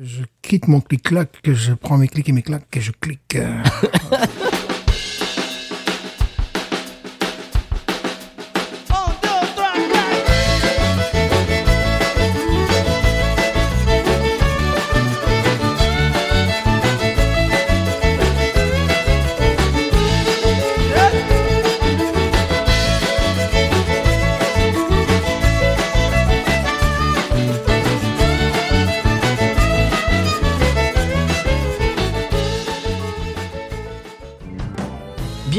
[0.00, 3.36] Je quitte mon clic-clac, je prends mes clics et mes claques, et je clique.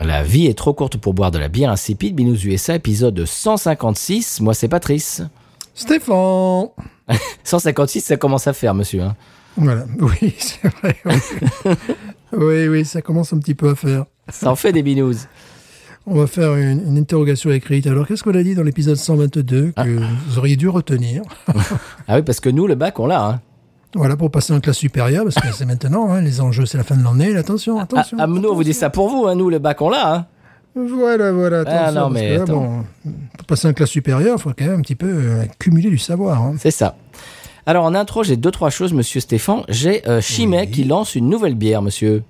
[0.00, 2.14] La vie est trop courte pour boire de la bière insipide.
[2.14, 4.40] Binous USA, épisode 156.
[4.40, 5.22] Moi, c'est Patrice.
[5.74, 6.66] Stéphane.
[7.44, 9.02] 156, ça commence à faire, monsieur.
[9.02, 9.16] hein.
[9.56, 9.86] Voilà.
[10.00, 10.96] Oui, c'est vrai.
[11.04, 11.14] oui.
[12.32, 14.04] oui, oui, ça commence un petit peu à faire.
[14.28, 15.26] Ça en fait des binous.
[16.06, 17.86] On va faire une, une interrogation écrite.
[17.86, 21.22] Alors, qu'est-ce qu'on a dit dans l'épisode 122 que vous auriez dû retenir?
[22.06, 23.22] Ah oui, parce que nous, le bac, on l'a.
[23.26, 23.40] Hein.
[23.94, 26.84] Voilà, pour passer en classe supérieure, parce que c'est maintenant, hein, les enjeux, c'est la
[26.84, 27.34] fin de l'année.
[27.36, 28.18] Attention, attention.
[28.20, 29.26] ah, nous, on vous dit ça pour vous.
[29.26, 29.34] Hein.
[29.34, 30.14] Nous, le bac, on l'a.
[30.14, 30.26] Hein.
[30.74, 31.64] Voilà, voilà.
[31.66, 32.84] Ah, attention, non, mais là, bon,
[33.36, 35.98] pour passer en classe supérieure, il faut quand même un petit peu euh, cumuler du
[35.98, 36.40] savoir.
[36.42, 36.54] hein.
[36.58, 36.96] C'est ça.
[37.66, 39.62] Alors, en intro, j'ai deux, trois choses, monsieur Stéphane.
[39.68, 40.70] J'ai euh, Chimay Oui.
[40.70, 42.22] qui lance une nouvelle bière, monsieur.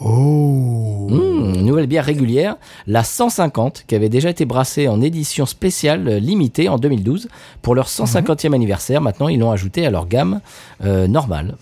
[0.00, 2.56] Oh Mmh, une nouvelle bière régulière,
[2.86, 7.28] la 150, qui avait déjà été brassée en édition spéciale euh, limitée en 2012
[7.62, 9.00] pour leur 150e anniversaire.
[9.00, 10.40] Maintenant, ils l'ont ajoutée à leur gamme
[10.84, 11.56] euh, normale.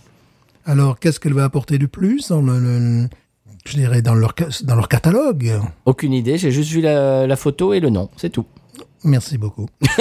[0.66, 3.09] Alors, qu'est-ce qu'elle va apporter de plus dans le, le-
[3.64, 5.61] je dirais dans leur, ca- dans leur catalogue?
[5.86, 8.44] Aucune idée, j'ai juste vu la, la photo et le nom, c'est tout.
[9.05, 9.66] Merci beaucoup.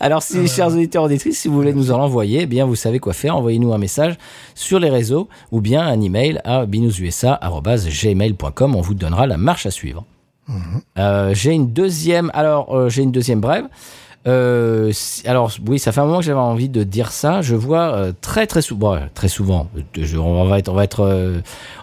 [0.00, 2.98] Alors, si, chers auditeurs auditrices, si vous voulez nous en envoyer, eh bien, vous savez
[2.98, 3.36] quoi faire.
[3.36, 4.16] Envoyez-nous un message
[4.54, 8.76] sur les réseaux ou bien un email à binoususa.gmail.com.
[8.76, 10.04] On vous donnera la marche à suivre.
[10.98, 12.30] Euh, j'ai une deuxième.
[12.34, 13.66] Alors, euh, j'ai une deuxième brève.
[14.26, 14.92] Euh,
[15.24, 17.42] alors, oui, ça fait un moment que j'avais envie de dire ça.
[17.42, 19.68] Je vois euh, très très souvent, très souvent.
[19.98, 21.40] euh, on va être, euh,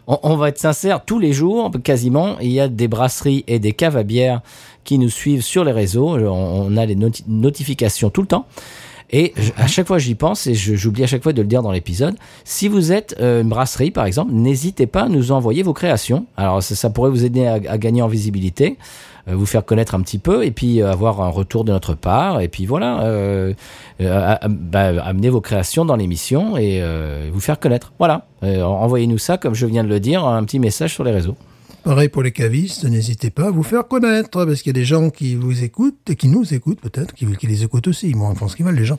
[0.07, 1.03] on, va être sincère.
[1.03, 4.41] Tous les jours, quasiment, il y a des brasseries et des caves à bière
[4.83, 6.17] qui nous suivent sur les réseaux.
[6.17, 8.45] On, a les noti- notifications tout le temps.
[9.11, 11.71] Et à chaque fois j'y pense et j'oublie à chaque fois de le dire dans
[11.71, 12.15] l'épisode.
[12.43, 16.27] Si vous êtes une brasserie par exemple, n'hésitez pas à nous envoyer vos créations.
[16.37, 18.77] Alors ça, pourrait vous aider à, gagner en visibilité,
[19.27, 22.41] vous faire connaître un petit peu et puis euh, avoir un retour de notre part.
[22.41, 23.53] Et puis voilà, euh,
[24.01, 27.93] euh, bah, amener vos créations dans l'émission et euh, vous faire connaître.
[27.99, 31.11] Voilà, Euh, envoyez-nous ça comme je viens de le dire, un petit message sur les
[31.11, 31.35] réseaux.
[31.83, 34.85] Pareil pour les cavistes, n'hésitez pas à vous faire connaître, parce qu'il y a des
[34.85, 38.31] gens qui vous écoutent, et qui nous écoutent peut-être, qui, qui les écoutent aussi, moi,
[38.33, 38.97] je pense qu'ils veulent les gens,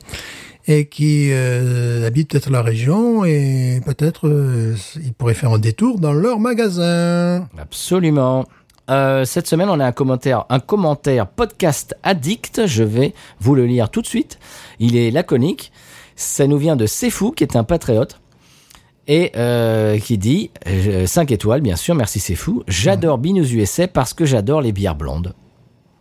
[0.67, 5.99] et qui euh, habitent peut-être la région, et peut-être euh, ils pourraient faire un détour
[5.99, 7.47] dans leur magasin.
[7.57, 8.45] Absolument.
[8.91, 12.67] Euh, cette semaine, on a un commentaire, un commentaire podcast addict.
[12.67, 14.37] Je vais vous le lire tout de suite.
[14.79, 15.71] Il est laconique.
[16.15, 18.19] Ça nous vient de Sefou, qui est un patriote.
[19.07, 20.51] Et euh, qui dit
[21.05, 22.63] 5 étoiles, bien sûr, merci Sefou.
[22.67, 25.33] J'adore Binous USA parce que j'adore les bières blondes.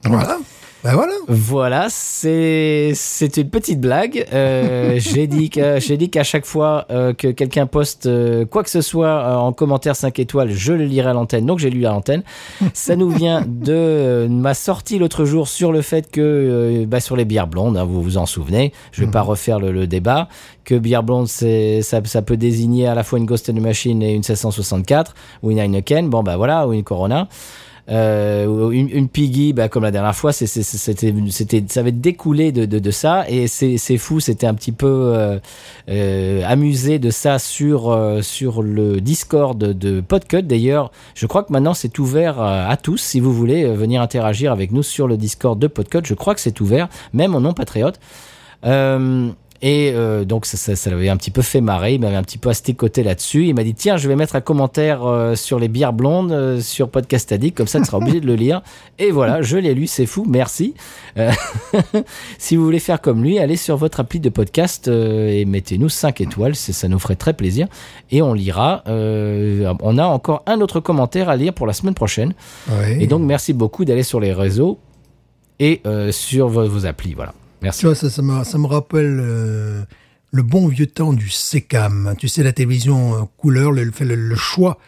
[0.04, 0.38] Voilà.
[0.82, 1.12] Ben voilà.
[1.28, 2.92] Voilà, c'est
[3.36, 4.26] une petite blague.
[4.32, 9.08] Euh, j'ai dit qu'à chaque fois euh, que quelqu'un poste euh, quoi que ce soit
[9.08, 11.44] euh, en commentaire 5 étoiles, je le lirai à l'antenne.
[11.44, 12.22] Donc j'ai lu à l'antenne.
[12.72, 17.26] Ça nous vient de ma sortie l'autre jour sur le fait que bah, sur les
[17.26, 18.72] bières blondes, hein, vous vous en souvenez.
[18.92, 20.28] Je vais pas refaire le, le débat.
[20.64, 23.60] Que bière blonde, c'est ça, ça peut désigner à la fois une Ghost in the
[23.60, 26.08] Machine et une 764 ou une Heineken.
[26.08, 27.28] Bon bah voilà, ou une Corona.
[27.88, 33.46] Euh, une, Piggy, bah, comme la dernière fois, c'était, ça avait découlé de, ça et
[33.46, 34.20] c'est, fou.
[34.20, 35.38] C'était un petit peu euh,
[35.88, 40.42] euh, amusé de ça sur euh, sur le Discord de, Podcut.
[40.42, 42.98] D'ailleurs, je crois que maintenant c'est ouvert à tous.
[42.98, 46.40] Si vous voulez venir interagir avec nous sur le Discord de Podcut, je crois que
[46.40, 47.98] c'est ouvert, même en non patriote.
[49.62, 52.22] Et euh, donc ça, ça, ça l'avait un petit peu fait marrer, il m'avait un
[52.22, 53.46] petit peu asticoté là-dessus.
[53.46, 56.60] Il m'a dit tiens, je vais mettre un commentaire euh, sur les bières blondes euh,
[56.60, 58.62] sur Podcast Addict, comme ça tu seras obligé de le lire.
[58.98, 60.74] Et voilà, je l'ai lu, c'est fou, merci.
[61.18, 61.30] Euh,
[62.38, 65.88] si vous voulez faire comme lui, allez sur votre appli de podcast euh, et mettez-nous
[65.88, 67.66] 5 étoiles, ça nous ferait très plaisir.
[68.10, 68.82] Et on lira.
[68.88, 72.34] Euh, on a encore un autre commentaire à lire pour la semaine prochaine.
[72.70, 73.02] Ouais.
[73.02, 74.78] Et donc merci beaucoup d'aller sur les réseaux
[75.58, 77.34] et euh, sur vos, vos applis, voilà.
[77.62, 77.80] Merci.
[77.80, 79.82] Tu vois, ça, ça, me, ça me rappelle euh,
[80.32, 82.14] le bon vieux temps du SECAM.
[82.18, 84.78] Tu sais, la télévision euh, couleur, le, le, le choix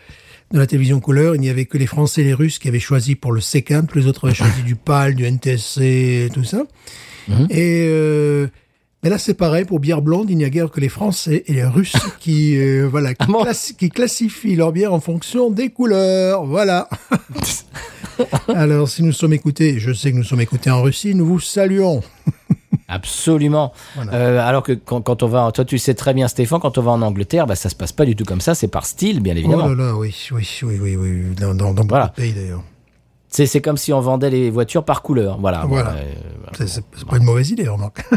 [0.52, 2.78] de la télévision couleur, il n'y avait que les Français et les Russes qui avaient
[2.80, 6.62] choisi pour le SECAM, tous les autres avaient choisi du PAL, du NTSC, tout ça.
[7.28, 7.46] Mhm.
[7.50, 8.48] Et euh,
[9.02, 11.54] mais là, c'est pareil, pour bière blonde, il n'y a guère que les Français et
[11.54, 16.44] les Russes qui, euh, voilà, qui, classi- qui classifient leur bière en fonction des couleurs.
[16.46, 16.88] Voilà.
[18.48, 21.40] Alors, si nous sommes écoutés, je sais que nous sommes écoutés en Russie, nous vous
[21.40, 22.02] saluons.
[22.92, 23.72] Absolument.
[23.94, 24.12] Voilà.
[24.12, 26.82] Euh, alors que quand, quand on va, toi tu sais très bien Stéphane, quand on
[26.82, 29.20] va en Angleterre, bah, ça se passe pas du tout comme ça, c'est par style,
[29.20, 29.64] bien évidemment.
[29.66, 32.08] Oh là là, oui, oui, oui, oui, oui, dans, beaucoup Voilà.
[32.08, 32.62] de pays d'ailleurs.
[33.28, 35.38] C'est c'est comme si on vendait les voitures par couleur.
[35.40, 35.64] Voilà.
[35.66, 35.94] Voilà.
[35.94, 38.04] Euh, C'est pas une mauvaise idée, remarque.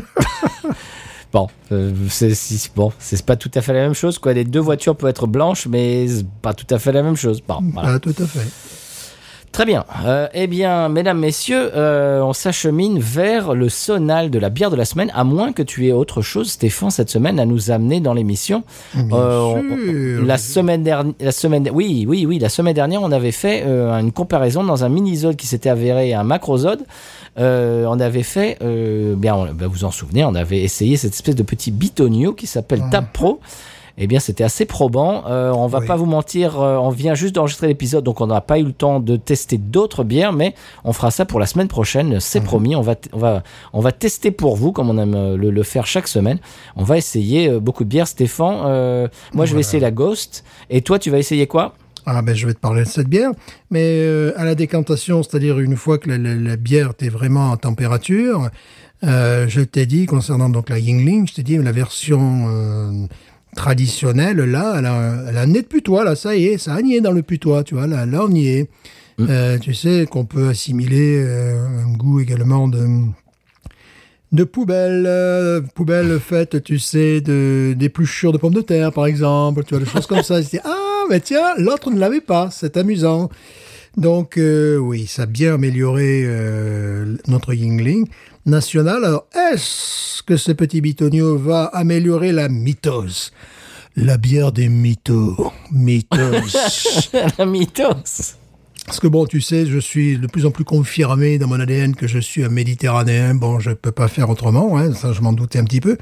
[1.33, 2.31] Bon, euh, c'est
[2.77, 4.19] bon, c'est pas tout à fait la même chose.
[4.19, 4.31] Quoi.
[4.31, 6.05] Les deux voitures peuvent être blanches, mais
[6.41, 7.41] pas tout à fait la même chose.
[7.45, 7.95] Bon, voilà.
[7.95, 8.47] Ah, tout à fait.
[9.55, 9.85] Très bien.
[10.05, 14.75] Euh, eh bien, mesdames, messieurs, euh, on s'achemine vers le sonal de la bière de
[14.75, 18.01] la semaine, à moins que tu aies autre chose, Stéphane, cette semaine à nous amener
[18.01, 18.63] dans l'émission.
[19.13, 23.63] Euh, la semaine dernière, la semaine, oui, oui, oui, la semaine dernière, on avait fait
[23.63, 26.81] une comparaison dans un mini-zode qui s'était avéré un macrozode.
[27.39, 28.57] Euh, on avait fait,
[29.15, 32.33] bien, on- ben, vous vous en souvenez, on avait essayé cette espèce de petit bitonio
[32.33, 33.39] qui s'appelle Tab Pro.
[33.97, 35.23] Eh bien, c'était assez probant.
[35.27, 35.87] Euh, on va Oui.
[35.87, 38.73] pas vous mentir, euh, on vient juste d'enregistrer l'épisode, donc on n'a pas eu le
[38.73, 40.53] temps de tester d'autres bières, mais
[40.83, 42.19] on fera ça pour la semaine prochaine.
[42.19, 42.75] C'est promis.
[42.75, 45.63] On va, on va, on va tester pour vous, comme on aime euh, le, le
[45.63, 46.39] faire chaque semaine.
[46.75, 48.07] On va essayer euh, beaucoup de bières.
[48.07, 51.73] Stéphane, euh, moi je vais essayer la Ghost, et toi tu vas essayer quoi?
[52.05, 53.31] Ah ben je vais te parler de cette bière,
[53.71, 54.05] mais
[54.35, 58.49] à la décantation, c'est-à-dire une fois que la, la- la bière est vraiment en température,
[59.01, 63.07] je t'ai dit concernant donc la Yingling, je t'ai dit la version
[63.55, 66.81] traditionnelle là, elle a, elle a nez de putois là, ça y est, ça a
[66.81, 68.69] nié dans le putois, tu vois, là, là on y est.
[69.21, 72.85] Euh, tu sais qu'on peut assimiler euh, un goût également de
[74.31, 79.63] de poubelles, euh, poubelles faites, tu sais, de d'épluchures de pommes de terre, par exemple,
[79.63, 80.41] tu vois, des choses comme ça.
[80.41, 83.29] Dis, ah, mais tiens, l'autre ne l'avait pas, c'est amusant.
[83.95, 86.27] Donc, oui, ça a bien amélioré
[87.27, 88.07] notre Yingling
[88.45, 89.03] national.
[89.03, 93.31] Alors, est-ce que ce petit bitonio va améliorer la mythos
[93.95, 95.51] La bière des mythos.
[95.71, 97.09] Mythos.
[97.37, 98.37] La mythos.
[98.85, 101.95] Parce que bon, tu sais, je suis de plus en plus confirmé dans mon ADN
[101.95, 103.33] que je suis un Méditerranéen.
[103.33, 105.97] Bon, je peux pas faire autrement, hein, ça je m'en doutais un petit peu.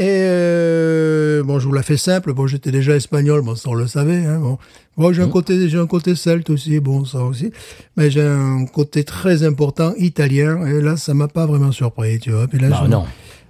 [0.00, 2.32] Et euh, bon, je vous la fais simple.
[2.32, 4.24] Bon, j'étais déjà espagnol, bon, ça on le savait.
[4.24, 4.58] Hein, bon,
[4.96, 7.50] bon j'ai un côté, j'ai un côté celte aussi, bon, ça aussi.
[7.96, 10.64] Mais j'ai un côté très important italien.
[10.66, 12.46] Et là, ça m'a pas vraiment surpris, tu vois.
[12.46, 13.04] Puis là, Bah, je- non.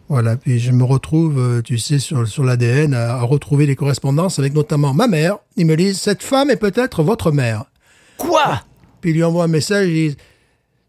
[0.08, 3.76] Voilà, puis je me retrouve, euh, tu sais, sur, sur l'ADN, à, à retrouver les
[3.76, 5.36] correspondances avec notamment ma mère.
[5.58, 7.64] Ils me disent, cette femme est peut-être votre mère.
[8.16, 8.62] Quoi?
[9.02, 10.16] Puis ils lui envoie un message, ils disent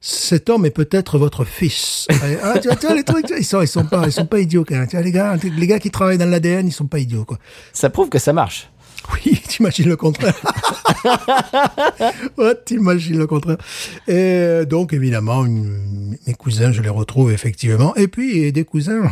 [0.02, 2.08] cet homme est peut-être votre fils.
[2.42, 4.40] Ah, tu vois, tu vois, les trucs, ils sont, ils sont pas, ils sont pas
[4.40, 4.88] idiots quand même.
[4.88, 7.38] Tu vois, les gars, les gars qui travaillent dans l'ADN, ils sont pas idiots, quoi.
[7.74, 8.70] Ça prouve que ça marche.
[9.14, 10.36] Oui, t'imagines le contraire.
[12.38, 13.58] ouais, t'imagines le contraire.
[14.08, 17.96] Et donc, évidemment, mes cousins, je les retrouve effectivement.
[17.96, 19.10] Et puis, des cousins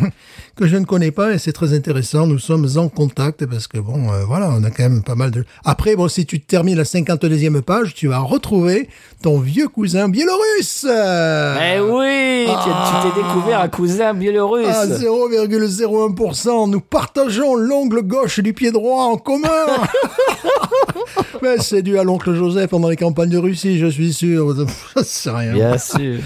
[0.58, 2.28] que je ne connais pas, et c'est très intéressant.
[2.28, 5.32] Nous sommes en contact parce que, bon, euh, voilà, on a quand même pas mal
[5.32, 5.46] de...
[5.64, 8.90] Après, bon, si tu termines la 52e page, tu vas retrouver
[9.22, 10.86] ton vieux cousin biélorusse.
[10.86, 14.68] Eh oui, tu- tu t'es découvert un cousin biélorusse.
[14.68, 19.48] À 0,01%, nous partageons l'ongle gauche du pied droit en commun.
[21.42, 24.56] Mais c'est dû à l'oncle Joseph pendant les campagnes de Russie, je suis sûr.
[25.04, 25.54] C'est rien.
[25.54, 26.20] Bien sûr.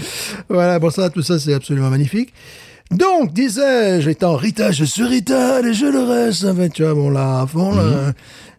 [0.48, 2.32] Voilà, bon ça, tout ça, c'est absolument magnifique.
[2.92, 7.40] Donc, disais-je, étant ritage sur ritage, et je le reste, enfin, tu vois, bon là,
[7.42, 8.12] à fond, là.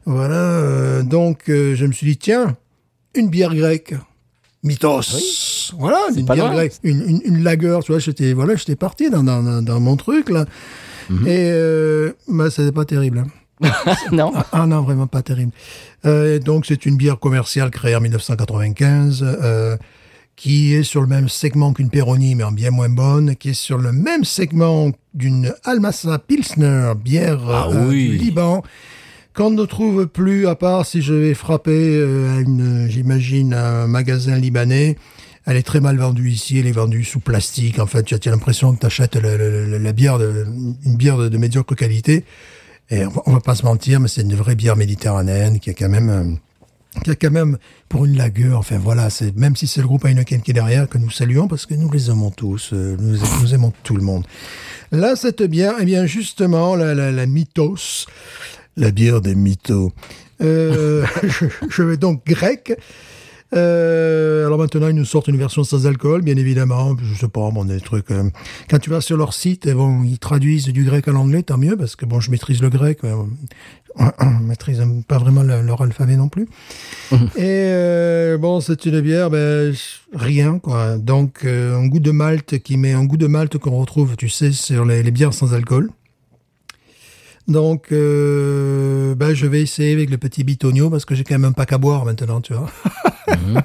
[0.05, 2.55] Voilà, euh, donc, euh, je me suis dit, tiens,
[3.15, 3.93] une bière grecque.
[4.63, 5.71] Mythos.
[5.77, 6.73] Voilà, une bière grecque.
[6.83, 9.95] Une, une, une lager, tu vois, j'étais, voilà, j'étais parti dans, dans, dans- dans mon
[9.97, 10.45] truc, là.
[11.25, 13.27] Et, euh, bah, c'était pas terrible, hein.
[14.11, 15.51] non Ah non, vraiment pas terrible.
[16.05, 19.77] Euh, donc c'est une bière commerciale créée en 1995, euh,
[20.35, 23.53] qui est sur le même segment qu'une Peroni, mais en bien moins bonne, qui est
[23.53, 28.09] sur le même segment d'une Almasa Pilsner, bière Ah euh, oui.
[28.09, 28.63] du Liban,
[29.35, 33.87] qu'on ne trouve plus, à part si je vais frapper euh, à une, j'imagine, un
[33.87, 34.97] magasin libanais.
[35.45, 37.77] Elle est très mal vendue ici, elle est vendue sous plastique.
[37.77, 40.45] En fait, tu as l'impression que tu achètes la bière, de,
[40.85, 42.23] une bière de, de médiocre qualité.
[42.89, 45.69] Et on va, on va pas se mentir, mais c'est une vraie bière méditerranéenne qui
[45.69, 46.37] a quand même,
[47.03, 47.57] qui a quand même
[47.89, 48.59] pour une lagueur.
[48.59, 51.47] Enfin voilà, c'est même si c'est le groupe Heineken qui est derrière que nous saluons
[51.47, 54.25] parce que nous les aimons tous, euh, nous, nous aimons tout le monde.
[54.91, 58.05] Là, cette bière, eh bien justement, la, la, la mythos,
[58.77, 59.91] la bière des mythos.
[60.41, 62.73] Euh, je, je vais donc grec.
[63.55, 66.95] Euh, alors maintenant, ils nous sortent une version sans alcool, bien évidemment.
[67.01, 68.09] Je sais pas, bon, des trucs.
[68.12, 68.29] euh,
[68.69, 71.57] quand tu vas sur leur site, eh bon, ils traduisent du grec à l'anglais, tant
[71.57, 73.15] mieux, parce que bon, je maîtrise le grec, euh,
[74.41, 76.47] maîtrise pas vraiment le- leur alphabet non plus.
[77.12, 79.73] Et euh, bon, c'est une bière, ben
[80.13, 80.97] rien quoi.
[80.97, 84.29] Donc euh, un goût de malt qui met un goût de malt qu'on retrouve, tu
[84.29, 85.89] sais, sur les, les bières sans alcool.
[87.47, 91.43] Donc, euh, ben, je vais essayer avec le petit bitonio parce que j'ai quand même
[91.43, 92.69] un pack à boire maintenant, tu vois.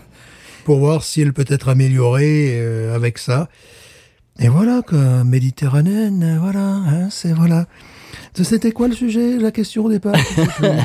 [0.64, 3.48] Pour voir si elle peut être améliorée euh, avec ça.
[4.40, 7.66] Et voilà, quoi, méditerranéenne, euh, voilà, hein, c'est voilà.
[8.34, 10.14] C'était quoi le sujet, la question au départ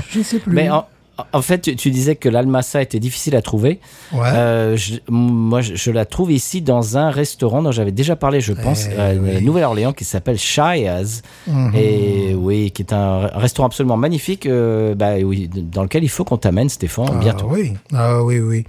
[0.10, 0.54] Je ne sais plus.
[0.54, 0.86] Mais en,
[1.32, 3.80] en fait, tu, tu disais que l'Almassa était difficile à trouver.
[4.12, 4.22] Ouais.
[4.34, 8.42] Euh, je- moi, je, je la trouve ici dans un restaurant dont j'avais déjà parlé,
[8.42, 9.44] je pense, Eh à oui.
[9.44, 11.22] Nouvelle-Orléans, qui s'appelle Shia's.
[11.48, 11.72] Mhm.
[11.76, 16.24] Et oui, qui est un restaurant absolument magnifique, euh, bah, oui, dans lequel il faut
[16.24, 17.48] qu'on t'amène, Stéphane, Ah, bientôt.
[17.52, 18.66] oui, ah oui, oui.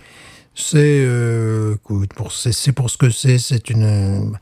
[0.56, 3.38] C'est, euh, écoute, pour, c'est pour ce que c'est.
[3.38, 4.34] C'est une,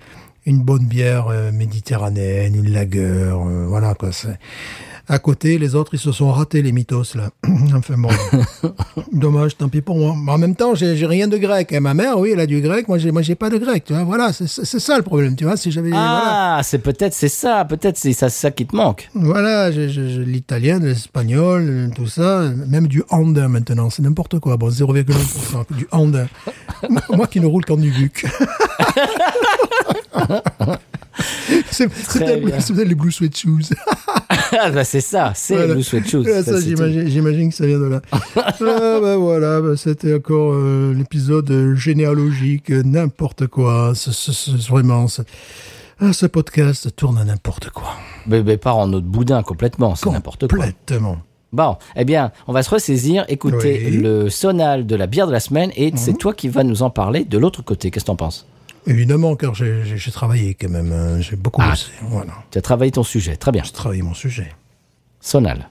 [0.46, 4.10] une bonne bière euh, méditerranéenne, une lagueur, euh, voilà quoi.
[5.08, 7.30] À côté, les autres, ils se sont ratés, les mythos, là.
[7.76, 8.08] enfin bon.
[9.12, 10.14] Dommage, tant pis pour moi.
[10.16, 11.72] Mais en même temps, j'ai, rien de grec.
[11.72, 11.80] hein.
[11.80, 12.86] Ma mère, oui, elle a du grec.
[12.86, 14.04] Moi, j'ai, moi, j'ai pas de grec, tu vois.
[14.04, 15.56] Voilà, c'est, ça le problème, tu vois.
[15.56, 16.58] Si j'avais, voilà.
[16.58, 19.10] Ah, c'est peut-être c'est ça, peut-être c'est ça, ça qui te manque.
[19.14, 24.56] Voilà, l'italien, l'espagnol, tout ça, même du andin maintenant, c'est n'importe quoi.
[24.56, 26.28] Bon, 0,1% du andin.
[27.10, 28.24] Moi qui ne roule qu'en nubuck.
[30.14, 30.78] c'est
[31.70, 33.70] c'est peut-être les Blue Sweat Shoes.
[34.60, 35.72] Ah, bah, c'est ça, c'est Voilà.
[35.72, 36.24] Blue Sweat Shoes.
[36.24, 38.02] Ça, ça, j'imagine, que ça vient de là.
[38.36, 43.94] ah, bah, voilà, bah, c'était encore euh, l'épisode généalogique, n'importe quoi.
[44.68, 45.22] Vraiment, ce,
[46.00, 47.94] ah, ce podcast tourne à n'importe quoi.
[48.26, 50.66] Mais, mais pas en autre boudin complètement, c'est n'importe quoi.
[50.66, 51.16] Complètement.
[51.52, 53.96] Bon, eh bien, on va se ressaisir, écouter Oui.
[53.98, 54.02] Mhm.
[54.02, 56.90] le sonal de la bière de la semaine, et c'est toi qui vas nous en
[56.90, 57.90] parler de l'autre côté.
[57.90, 58.46] Qu'est-ce que t'en penses?
[58.86, 60.92] Évidemment, car j'ai travaillé quand même.
[60.92, 61.20] hein.
[61.20, 61.70] J'ai beaucoup Ah.
[61.70, 61.90] bossé.
[62.02, 62.32] Voilà.
[62.50, 63.62] Tu as travaillé ton sujet, très bien.
[63.64, 64.52] J'ai travaillé mon sujet.
[65.20, 65.68] Sonal.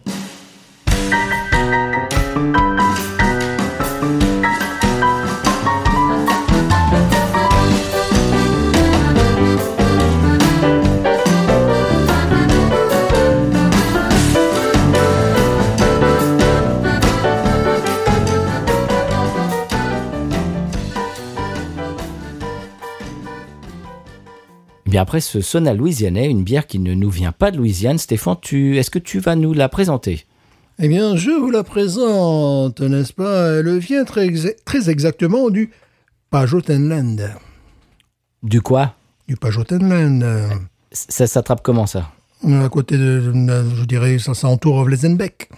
[24.86, 27.98] Eh bien après ce sonal louisianais, une bière qui ne nous vient pas de Louisiane,
[27.98, 30.26] Stéphane, tu, est-ce que tu vas nous la présenter?
[30.80, 33.60] Eh bien, je vous la présente, n'est-ce pas?
[33.60, 35.70] Elle vient très, exa- très exactement du
[36.32, 37.30] Pajotenland.
[38.42, 38.96] Du quoi?
[39.28, 40.26] Du Pajotenland.
[40.92, 42.10] Ça s'attrape comment ça?
[42.44, 43.22] À côté de,
[43.76, 45.50] je dirais, ça, ça entoure Vlezenbeck.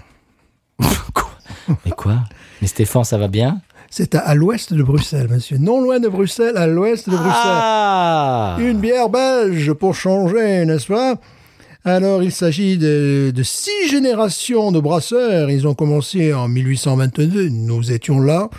[1.13, 1.29] Quoi?
[1.85, 2.19] Mais quoi?
[2.61, 3.61] Mais Stéphane, ça va bien?
[3.95, 5.59] C'est à, à l'ouest de Bruxelles, monsieur.
[5.59, 7.31] Non loin de Bruxelles, à l'ouest de Bruxelles.
[7.35, 11.17] Ah Une bière belge pour changer, n'est-ce pas?
[11.85, 15.51] Alors, il s'agit de, de six générations de brasseurs.
[15.51, 17.49] Ils ont commencé en 1822.
[17.49, 18.49] Nous étions là.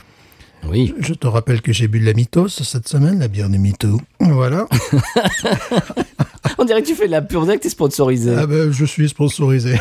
[0.71, 0.95] Oui.
[1.01, 4.01] Je te rappelle que j'ai bu de la Mythos cette semaine, la bière de Mytho.
[4.21, 4.67] Voilà.
[6.59, 8.35] On dirait que tu fais de la pure deck, t'es sponsorisé.
[8.37, 9.79] Ah ben, je suis sponsorisé.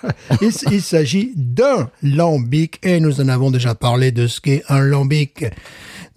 [0.40, 5.44] il s'agit d'un lambic et nous en avons déjà parlé de ce qu'est un lambic.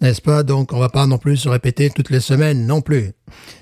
[0.02, 0.42] N'est-ce pas?
[0.42, 3.12] Donc, on va pas non plus se répéter toutes les semaines non plus.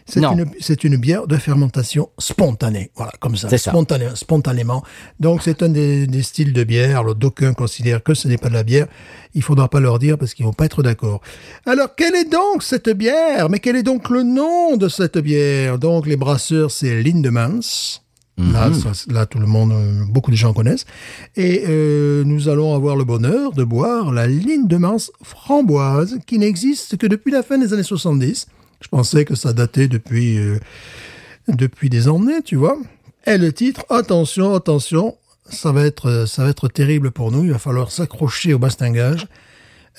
[0.07, 2.91] C'est une, c'est une bière de fermentation spontanée.
[2.97, 3.51] Voilà, comme ça.
[3.51, 3.71] C'est ça.
[3.71, 4.83] Spontané, spontanément.
[5.21, 7.01] Donc, c'est un des, des styles de bière.
[7.01, 8.87] Alors, d'aucuns considèrent que ce n'est pas de la bière.
[9.35, 11.21] Il faudra pas leur dire parce qu'ils vont pas être d'accord.
[11.67, 13.51] Alors, quelle est donc cette bière?
[13.51, 15.79] Mais quel est donc le nom de cette bière?
[15.79, 18.01] Donc, les brasseurs, c'est Lindemans.
[18.53, 20.87] Là, ça, là, tout le monde, euh, beaucoup de gens connaissent.
[21.37, 27.07] Et euh, nous allons avoir le bonheur de boire la Lindemans framboise, qui n'existe que
[27.07, 28.47] depuis la fin des années 70.
[28.81, 30.59] Je pensais que ça datait depuis, euh,
[31.49, 32.79] depuis des années, tu vois.
[33.27, 35.17] Et le titre, attention, attention,
[35.49, 37.45] ça va être, ça va être terrible pour nous.
[37.45, 39.27] Il va falloir s'accrocher au bastingage.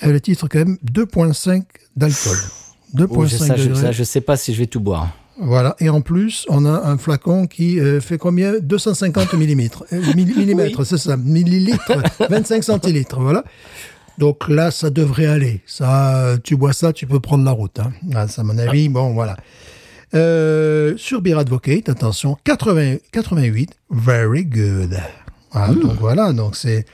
[0.00, 1.62] Et le titre, quand même, 2,5
[1.96, 2.36] d'alcool.
[2.94, 3.80] 2,5 Oh, je, ça, je, degrés.
[3.80, 5.10] ça, je sais pas si je vais tout boire.
[5.40, 8.58] Voilà, et en plus, on a un flacon qui euh, fait combien?
[8.60, 9.84] 250 millimètres.
[9.92, 11.16] Euh, milli- millimètres, c'est ça.
[11.16, 11.92] Millilitres,
[12.30, 13.42] 25 centilitres, voilà.
[14.18, 15.62] Donc là, ça devrait aller.
[15.66, 17.78] Ça, tu bois ça, tu peux prendre la route.
[17.80, 18.26] Hein.
[18.28, 19.36] Ça, à mon avis, bon, voilà.
[20.14, 24.98] Euh, sur Beer Advocate, attention, 80, 88, very good.
[25.52, 26.84] Voilà, Donc voilà, donc c'est...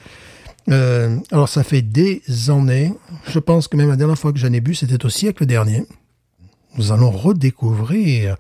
[0.71, 2.93] euh, alors ça fait des années,
[3.29, 5.85] je pense que même la dernière fois que j'en ai bu, c'était au siècle dernier
[6.79, 8.37] nous allons redécouvrir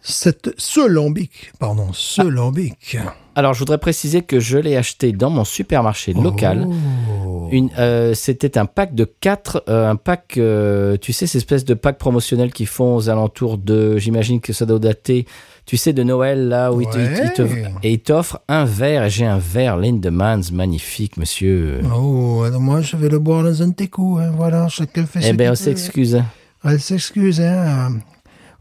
[0.00, 2.96] cette, ce lambic, pardon, ce lambic.
[3.34, 6.66] Alors, je voudrais préciser que je l'ai acheté dans mon supermarché local.
[6.68, 7.50] Oh.
[7.78, 11.98] Euh, c'était un pack de 4, un pack, euh, tu sais, ces espèces de packs
[11.98, 15.26] promotionnels qu'ils font aux alentours de, j'imagine que ça doit dater,
[15.66, 17.70] tu sais, de Noël, là, où ils te- ils te, Ouais.
[17.82, 21.80] et ils t'offrent un verre, et j'ai un verre Lindemans, magnifique, monsieur.
[21.94, 25.32] Oh, alors moi, je vais le boire dans un coups, hein, voilà, chacun fait eh
[25.32, 26.22] ben, on s'excuse.
[26.64, 27.44] Elle s'excuse, hein.
[27.44, 27.98] euh,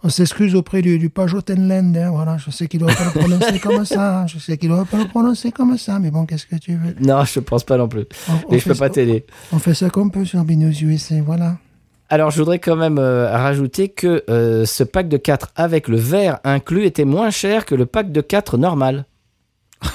[0.03, 2.37] On s'excuse auprès du, du page hein, voilà.
[2.37, 4.25] Je sais qu'il doit pas le prononcer comme ça.
[4.27, 6.95] Je sais qu'il doit pas le prononcer comme ça, mais bon, qu'est-ce que tu veux?
[6.99, 8.05] Non, je pense pas non plus.
[8.29, 9.25] On- on Et je peux pas t'aider.
[9.51, 11.57] On fait ça comme peut sur Binous USA, voilà.
[12.09, 15.97] Alors, je voudrais quand même euh, rajouter que euh, ce pack de 4 avec le
[15.97, 19.05] verre inclus était moins cher que le pack de 4 normal.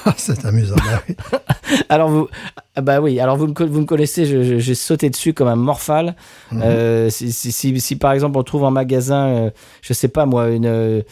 [0.05, 0.77] Ah, c'est amusant.
[0.77, 1.17] bah oui.
[1.89, 2.29] Alors vous,
[2.77, 4.25] ah bah oui, alors vous me, vous me connaissez,
[4.61, 6.15] j'ai sauté dessus comme un morphale.
[6.55, 9.51] Euh, si, si, si, si, par exemple on trouve en magasin, euh,
[9.83, 11.03] je sais pas moi, une, euh,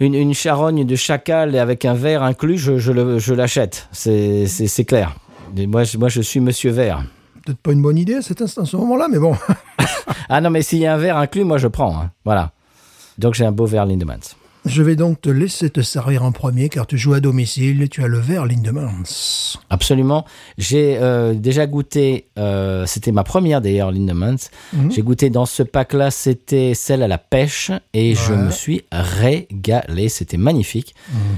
[0.00, 3.88] une, une charogne de chacal avec un verre inclus, je, je, le- je l'achète.
[3.92, 5.14] C'est, c'est, c'est clair.
[5.56, 7.04] Mais moi, je, moi, je suis Monsieur Vert.
[7.44, 9.36] Peut-être pas une bonne idée à cet instant, à ce moment-là, mais bon.
[10.28, 11.96] Ah non, mais s'il y a un verre inclus, moi je prends.
[11.96, 12.10] hein.
[12.24, 12.50] Voilà.
[13.18, 14.34] Donc j'ai un beau verre Lindemans.
[14.66, 17.88] Je vais donc te laisser te servir en premier, car tu joues à domicile et
[17.88, 18.90] tu as le verre Lindemans.
[19.70, 20.24] Absolument.
[20.58, 24.36] J'ai euh, déjà goûté, euh, c'était ma première d'ailleurs, Lindemans.
[24.72, 24.90] Mhm.
[24.90, 30.08] J'ai goûté dans ce pack-là, c'était celle à la pêche et je me suis régalé.
[30.08, 30.94] C'était magnifique.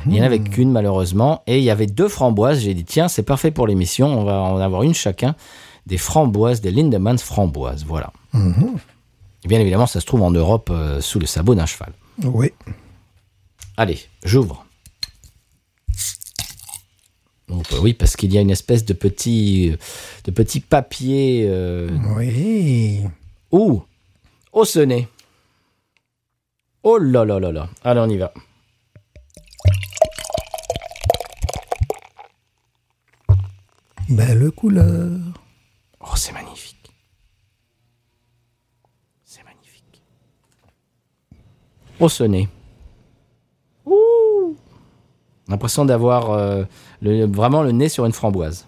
[0.06, 0.26] Il n'y en Mhm.
[0.26, 2.60] avait qu'une malheureusement et il y avait deux framboises.
[2.60, 5.34] J'ai dit tiens, c'est parfait pour l'émission, on va en avoir une chacun.
[5.86, 8.10] Des framboises, des Lindemans framboises, voilà.
[8.32, 8.76] Mhm.
[9.44, 11.92] Et bien évidemment, ça se trouve en Europe euh, sous le sabot d'un cheval.
[12.24, 12.52] Oui.
[13.78, 14.66] Allez, j'ouvre.
[17.46, 19.72] Donc, euh, oui, parce qu'il y a une espèce de petit,
[20.24, 21.46] de petit papier.
[21.46, 21.88] Euh...
[22.16, 23.04] Oui.
[23.52, 23.84] Ouh
[24.52, 25.06] Au sonnet.
[26.82, 27.68] Oh là là là là.
[27.84, 28.34] Allez, on y va.
[34.08, 35.20] Belle couleur.
[36.00, 36.90] Oh, c'est magnifique.
[39.22, 40.02] C'est magnifique.
[42.00, 42.48] Au sonnet.
[45.48, 46.64] L'impression d'avoir euh,
[47.02, 48.66] le- vraiment le nez sur une framboise.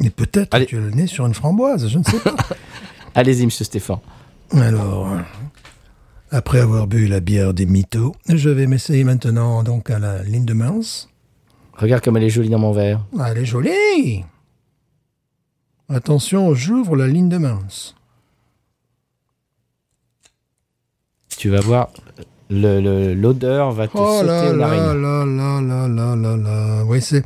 [0.00, 2.34] Et peut-être tu as le nez sur une framboise, je ne sais pas.
[3.14, 3.98] Allez-y, monsieur Stéphane.
[4.52, 5.08] Alors,
[6.30, 11.06] après avoir bu la bière des mythos, je vais m'essayer maintenant donc à la Lindemans.
[11.74, 13.04] Regarde comme elle est jolie dans mon verre.
[13.18, 14.24] Ah, Elle est jolie
[15.88, 17.94] Attention, j'ouvre la Lindemans.
[21.36, 21.88] Tu vas voir,
[22.50, 26.84] l'odeur va te Oh sauter là aux là là là là là là là.
[26.86, 27.24] Oui, c'est,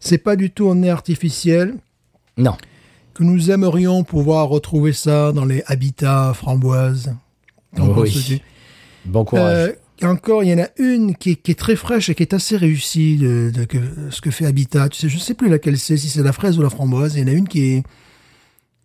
[0.00, 1.74] c'est pas du tout en nez artificiel
[2.36, 2.56] Non.
[3.14, 7.14] que nous aimerions pouvoir retrouver ça dans les habitats framboises.
[7.78, 8.42] Oui.
[9.04, 9.70] Bon courage.
[10.02, 12.22] Euh, encore, il y en a une qui est, qui est très fraîche et qui
[12.22, 13.52] est assez réussie de,
[14.10, 14.88] ce que fait Habitat.
[14.88, 17.14] Tu sais, je sais plus laquelle c'est, si c'est la fraise ou la framboise.
[17.14, 17.82] Il y en a une qui est,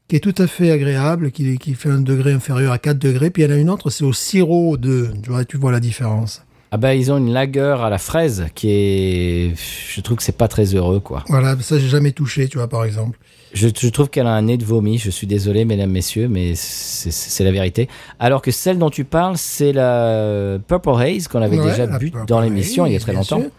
[0.07, 3.29] qui est tout à fait agréable, qui, qui fait un degré inférieur à 4 degrés.
[3.29, 5.09] Puis il y en a une autre, c'est au sirop de.
[5.23, 6.43] Tu vois, tu vois la différence.
[6.69, 9.53] Ah bah ils ont une lager à la fraise qui est...
[9.55, 11.23] Je trouve que c'est pas très heureux quoi.
[11.29, 13.17] Voilà, ça j'ai jamais touché, tu vois, par exemple.
[13.53, 14.97] Je, je trouve qu'elle a un nez de vomi.
[14.97, 17.87] Je suis désolé, mesdames, messieurs, mais c'est la vérité.
[18.19, 22.11] Alors que celle dont tu parles, c'est la Purple Haze qu'on avait Ouais, déjà bu
[22.27, 23.39] dans l'émission il y a très longtemps.
[23.39, 23.49] sûr.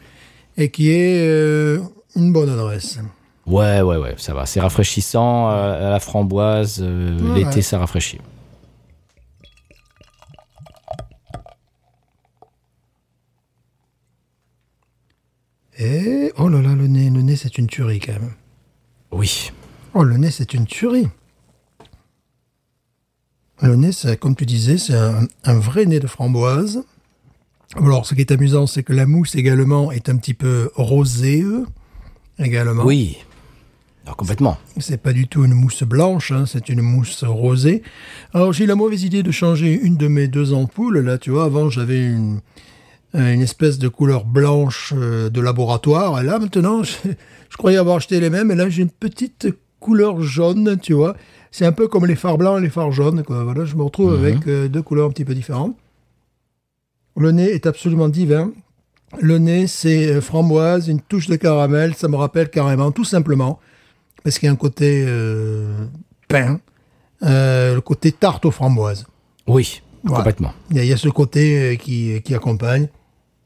[0.59, 1.79] Et qui est euh,
[2.15, 2.99] une bonne adresse.
[3.49, 4.47] Ouais, ouais, ouais, ça va.
[4.47, 6.81] C'est rafraîchissant euh, à la framboise.
[6.83, 7.45] euh, Ouais.
[7.45, 8.19] L'été, ça rafraîchit.
[15.79, 18.33] Et oh là là, le nez, le nez, c'est une tuerie quand même.
[19.13, 19.53] Oui.
[19.95, 21.09] Oh, le nez, c'est une tuerie.
[23.63, 26.83] Le nez, comme tu disais, c'est un, un vrai nez de framboise.
[27.77, 31.43] Alors, ce qui est amusant, c'est que la mousse également est un petit peu rosée,
[31.43, 31.65] euh,
[32.39, 32.85] également.
[32.85, 33.19] Oui.
[34.09, 34.57] Alors, complètement.
[34.79, 37.83] C'est pas du tout une mousse blanche, hein, c'est une mousse rosée.
[38.33, 41.01] Alors, j'ai eu la mauvaise idée de changer une de mes deux ampoules.
[41.01, 42.41] Là, tu vois, avant, j'avais une,
[43.15, 46.23] euh, une espèce de couleur blanche euh, de laboratoire.
[46.23, 46.95] Et là, maintenant, je,
[47.51, 48.51] je croyais avoir acheté les mêmes.
[48.51, 51.15] Et là, j'ai une petite couleur jaune, tu vois.
[51.51, 53.45] C'est un peu comme les phares blancs et les phares jaunes, quoi.
[53.45, 55.77] Voilà, je me retrouve avec euh, deux couleurs un petit peu différentes.
[57.15, 58.53] Le nez est absolument divin.
[59.21, 61.95] Le nez, c'est framboise, une touche de caramel.
[61.95, 63.61] Ça me rappelle carrément, tout simplement,
[64.25, 65.87] parce qu'il y a un côté euh,
[66.29, 66.61] pain,
[67.23, 69.07] euh, le côté tarte aux framboises.
[69.47, 70.19] Oui, Voilà.
[70.19, 70.53] complètement.
[70.71, 72.89] Il y, a, il y a ce côté euh, qui, qui accompagne.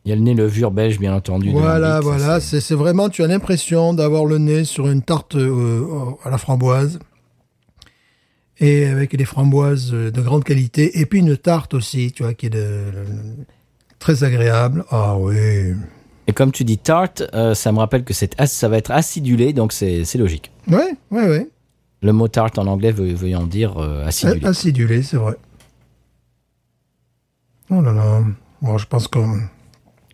[0.04, 1.50] Il y a le nez levure belge, bien entendu.
[1.52, 2.40] Voilà, voilà.
[2.40, 5.84] c'est- vraiment, tu as l'impression d'avoir le nez sur une tarte euh,
[6.24, 6.98] à la framboise.
[8.58, 11.00] Et avec des framboises de grande qualité.
[11.00, 12.82] Et puis une tarte aussi, tu vois, qui est de,
[13.98, 14.84] très agréable.
[14.90, 15.74] Ah oui.
[16.26, 19.52] Et comme tu dis tarte, euh, ça me rappelle que c'est ça va être acidulé,
[19.52, 20.50] donc c'est logique.
[20.68, 21.48] Ouais, ouais, ouais.
[22.00, 24.44] Le mot tart en anglais veut, veuillant dire euh, acidulé.
[24.44, 25.36] Acidulé, c'est vrai.
[27.70, 28.22] Oh là là.
[28.60, 29.18] Bon, je pense que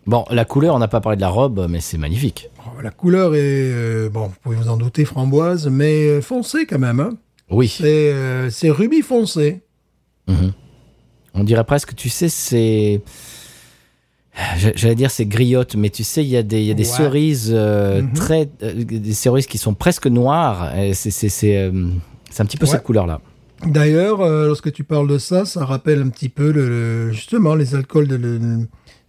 [0.09, 2.49] Bon, la couleur, on n'a pas parlé de la robe, mais c'est magnifique.
[2.65, 6.65] oh, la couleur est, euh, bon, vous pouvez vous en douter, framboise, mais euh, foncé
[6.65, 6.99] quand même.
[6.99, 7.11] Hein.
[7.51, 7.67] Oui.
[7.67, 9.61] C'est euh, rubis foncé.
[10.27, 10.53] Mhm.
[11.35, 13.01] On dirait presque, tu sais, c'est.
[14.57, 16.73] J'a- J'allais dire c'est griotte, mais tu sais, il y a des, il y a
[16.73, 16.97] des Ouais.
[16.97, 18.13] cerises euh, Mhm.
[18.13, 20.71] très, euh, des cerises qui sont presque noires.
[20.93, 21.09] C'est
[21.55, 21.71] euh,
[22.31, 22.71] c'est un petit peu Ouais.
[22.71, 23.19] cette couleur-là.
[23.65, 27.55] D'ailleurs, euh, lorsque tu parles de ça, ça rappelle un petit peu le, le- justement
[27.55, 28.17] les alcools de,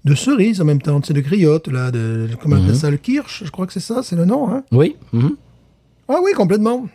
[0.05, 2.77] de cerise en même temps, c'est de griotte là, de comment on appelle Mhm.
[2.77, 4.51] ça, le kirsch, je crois que c'est ça, c'est le nom.
[4.51, 4.97] Hein Oui.
[5.13, 5.37] mhm.
[6.09, 6.89] ah oui, complètement,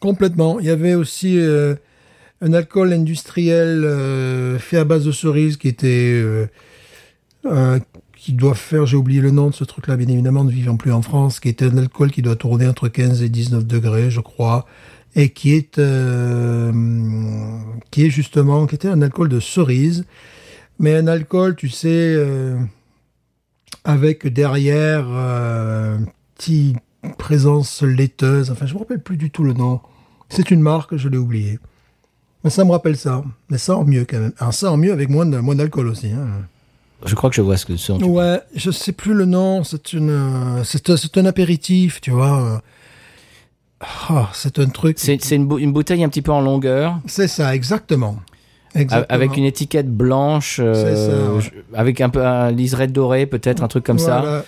[0.00, 0.58] complètement.
[0.60, 1.38] Il y avait aussi
[2.40, 3.86] un alcool industriel
[4.58, 6.22] fait à base de cerises qui était
[7.50, 7.78] euh,
[8.16, 10.92] qui doit faire, j'ai oublié le nom de ce truc-là, bien évidemment, ne vivant plus
[10.92, 14.20] en France, qui était un alcool qui doit tourner entre 15 et 19 degrés, je
[14.20, 14.66] crois,
[15.14, 16.72] et qui est, euh,
[17.90, 20.04] qui est justement, qui était un alcool de cerise,
[20.78, 22.58] mais un alcool, tu sais, euh,
[23.84, 25.98] avec derrière euh,
[26.36, 26.78] petite
[27.18, 29.80] présence laiteuse, enfin, je me rappelle plus du tout le nom.
[30.28, 31.58] C'est une marque, je l'ai oublié.
[32.42, 33.22] Mais ça me rappelle ça.
[33.48, 34.32] Mais ça en mieux quand même.
[34.38, 36.10] Alors ça en mieux avec moins d'alcool aussi.
[36.10, 36.26] Hein.
[37.04, 39.26] Je crois que je vois ce que ce dont tu- Ouais, je sais plus le
[39.26, 39.62] nom.
[39.64, 42.62] C'est une, euh, c'est un- c'est un apéritif, tu vois.
[44.08, 44.98] Ah, c'est un truc.
[44.98, 48.16] C'est c'est une, bou- une bouteille un petit peu en longueur, C'est ça, exactement.
[48.74, 49.06] Exactement.
[49.14, 51.40] avec une étiquette blanche, euh, C'est ça, ouais.
[51.40, 54.44] je- avec un peu un liseré doré, peut-être un truc comme ça.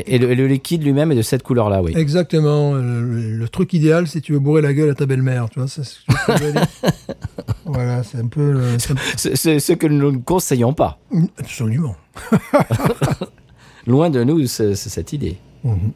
[0.00, 1.92] Et, et le, et le liquide lui-même est de cette couleur-là, oui.
[1.96, 2.74] Exactement.
[2.74, 3.02] Le,
[3.36, 5.66] le truc idéal, si tu veux bourrer la gueule à ta belle-mère, tu vois.
[5.68, 6.58] C'est ce que
[7.66, 8.52] voilà, c'est un peu.
[8.52, 10.98] le- ce que nous ne conseillons pas.
[11.38, 11.96] Absolument.
[13.86, 15.38] Loin de nous, c'est cette idée.
[15.64, 15.92] Mhm.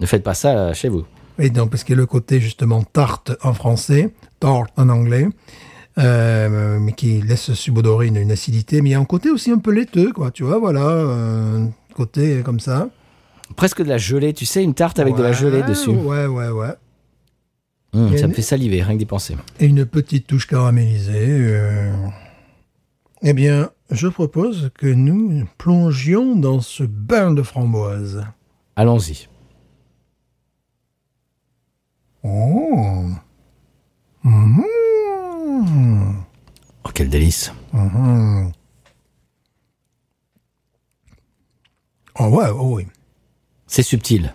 [0.00, 1.04] Ne faites pas ça euh, chez vous.
[1.38, 5.26] Et donc, parce qu'il y a le côté justement tarte en français, tart en anglais,
[5.98, 9.50] euh, mais qui laisse subodorer une, une acidité, mais il y a un côté aussi
[9.50, 12.90] un peu laiteux, quoi, tu vois, voilà, euh, côté comme ça.
[13.56, 15.90] Presque de la gelée, tu sais, une tarte avec de la gelée dessus.
[15.90, 16.74] Ouais, ouais, ouais.
[17.94, 19.36] Hum, ça une- me fait saliver, rien que d'y penser.
[19.58, 21.26] Et une petite touche caramélisée.
[21.28, 21.92] euh.
[23.22, 28.24] Eh bien, je propose que nous plongions dans ce bain de framboise.
[28.76, 29.26] Allons-y.
[32.22, 33.06] Oh.
[34.22, 34.64] Mhm.
[36.84, 37.52] Oh, quel délice.
[37.72, 38.52] Mhm.
[42.20, 42.86] Oh ouais, oh oui.
[43.68, 44.34] C'est subtil.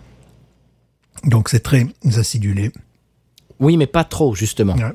[1.24, 2.72] Donc c'est très acidulé.
[3.60, 4.74] Oui, mais pas trop, justement.
[4.74, 4.92] Ouais.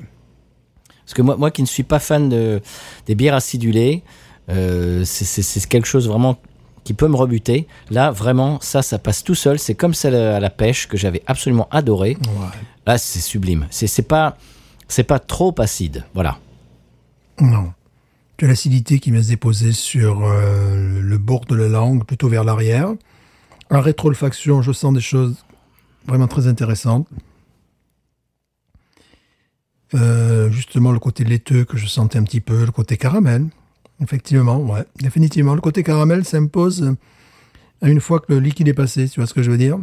[1.05, 2.61] Parce que moi, moi qui ne suis pas fan de,
[3.05, 4.03] des bières acidulées,
[4.49, 6.37] euh, c'est- quelque chose vraiment
[6.83, 7.67] qui peut me rebuter.
[7.89, 9.59] Là, vraiment, ça, ça passe tout seul.
[9.59, 12.17] C'est comme celle à la pêche que j'avais absolument adoré.
[12.21, 12.57] Ouais.
[12.85, 13.67] Là, c'est sublime.
[13.69, 14.37] C'est pas,
[14.87, 16.05] c'est pas trop acide.
[16.13, 16.37] Voilà.
[17.39, 17.73] Non.
[18.37, 22.29] Tu as l'acidité qui vient se déposer sur euh, le bord de la langue, plutôt
[22.29, 22.89] vers l'arrière.
[23.71, 25.35] En rétroolfaction, je sens des choses
[26.07, 27.07] vraiment très intéressantes.
[29.95, 33.47] Euh, justement, le côté laiteux que je sentais un petit peu, le côté caramel.
[34.01, 35.55] Effectivement, ouais, définitivement.
[35.55, 36.83] Le côté caramel s'impose
[37.83, 39.77] euh, une fois que le liquide est passé, tu vois ce que je veux dire?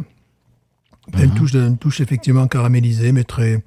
[1.17, 3.63] Une, touche de- une touche effectivement caramélisée, mais très,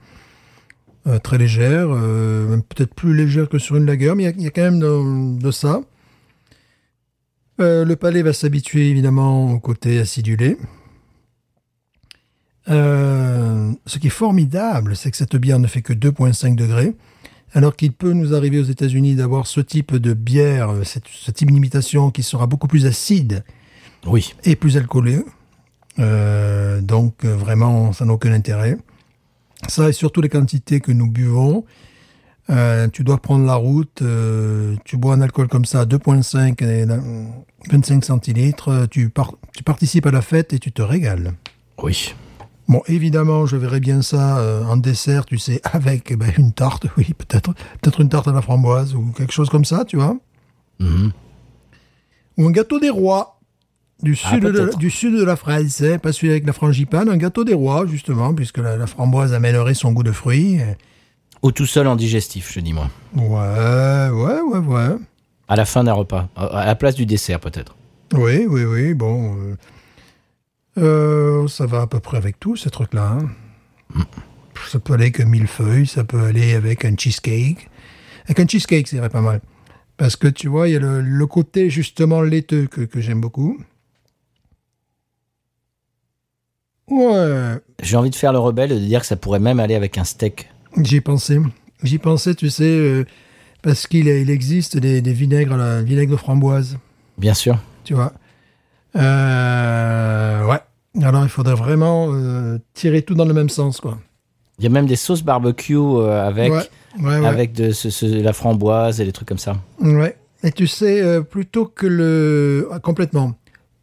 [1.06, 4.34] euh, très légère, euh, peut-être plus légère que sur une lager, mais il y a-
[4.36, 5.80] il y, a quand même de, de ça.
[7.60, 10.56] Euh, le palais va s'habituer évidemment au côté acidulé.
[12.68, 16.94] Euh, ce qui est formidable, c'est que cette bière ne fait que 2,5 degrés,
[17.52, 21.50] alors qu'il peut nous arriver aux États-Unis d'avoir ce type de bière, cette- ce type
[21.50, 23.44] d'imitation qui sera beaucoup plus acide
[24.06, 24.34] Oui.
[24.44, 25.18] et plus alcoolé.
[25.98, 28.76] Euh, donc vraiment, ça n'a aucun intérêt.
[29.68, 31.64] Ça et surtout les quantités que nous buvons.
[32.50, 36.84] Euh, tu dois prendre la route, euh, tu bois un alcool comme ça, 2,5 et
[36.84, 36.98] la-
[37.70, 41.34] 25 centilitres, euh, tu, par- tu participes à la fête et tu te régales.
[41.82, 42.14] Oui.
[42.66, 46.52] Bon, évidemment, je verrais bien ça euh, en dessert, tu sais, avec eh ben, une
[46.52, 49.96] tarte, oui, peut-être, peut-être une tarte à la framboise ou quelque chose comme ça, tu
[49.96, 50.16] vois.
[50.80, 51.12] Mhm.
[52.38, 53.38] Ou un gâteau des rois
[54.02, 57.08] du Ah, sud, de, du sud de la France, hein, pas celui avec la frangipane,
[57.10, 60.58] un gâteau des rois, justement, puisque la, la framboise amènerait son goût de fruits.
[61.42, 62.90] Ou tout seul en digestif, je dis moi.
[63.14, 64.96] Ouais, ouais, ouais, ouais.
[65.48, 66.28] À la fin d'un repas.
[66.36, 67.76] À la place du dessert, peut-être.
[68.12, 69.36] Oui, oui, oui, bon.
[69.38, 69.56] euh,
[70.78, 73.18] euh, ça va à peu près avec tout, ces trucs-là.
[73.20, 74.04] hein.
[74.68, 77.70] Ça peut aller avec millefeuille, ça peut aller avec un cheesecake.
[78.26, 79.40] Avec un cheesecake, c'est pas mal.
[79.96, 83.20] Parce que tu vois, il y a le, le côté justement laiteux que, que j'aime
[83.20, 83.58] beaucoup.
[86.88, 89.74] Ouais, J'ai envie de faire le rebelle et de dire que ça pourrait même aller
[89.76, 90.50] avec un steak.
[90.82, 91.38] J'y pensais.
[91.82, 93.04] J'y pensais, tu sais, euh,
[93.62, 96.78] parce qu'il il existe des, des vinaigres, la vinaigre de framboise,
[97.18, 97.58] Bien sûr.
[97.84, 98.12] tu vois.
[98.96, 100.58] Euh, ouais.
[101.02, 103.98] Alors, il faudrait vraiment euh, tirer tout dans le même sens, quoi.
[104.58, 106.58] Il y a même des sauces barbecue avec, ouais,
[107.00, 107.26] ouais, ouais.
[107.26, 109.56] avec de ce- ce- la framboise et des trucs comme ça.
[109.80, 110.16] Ouais.
[110.42, 112.68] Et tu sais, plutôt que le...
[112.72, 113.32] ah, complètement.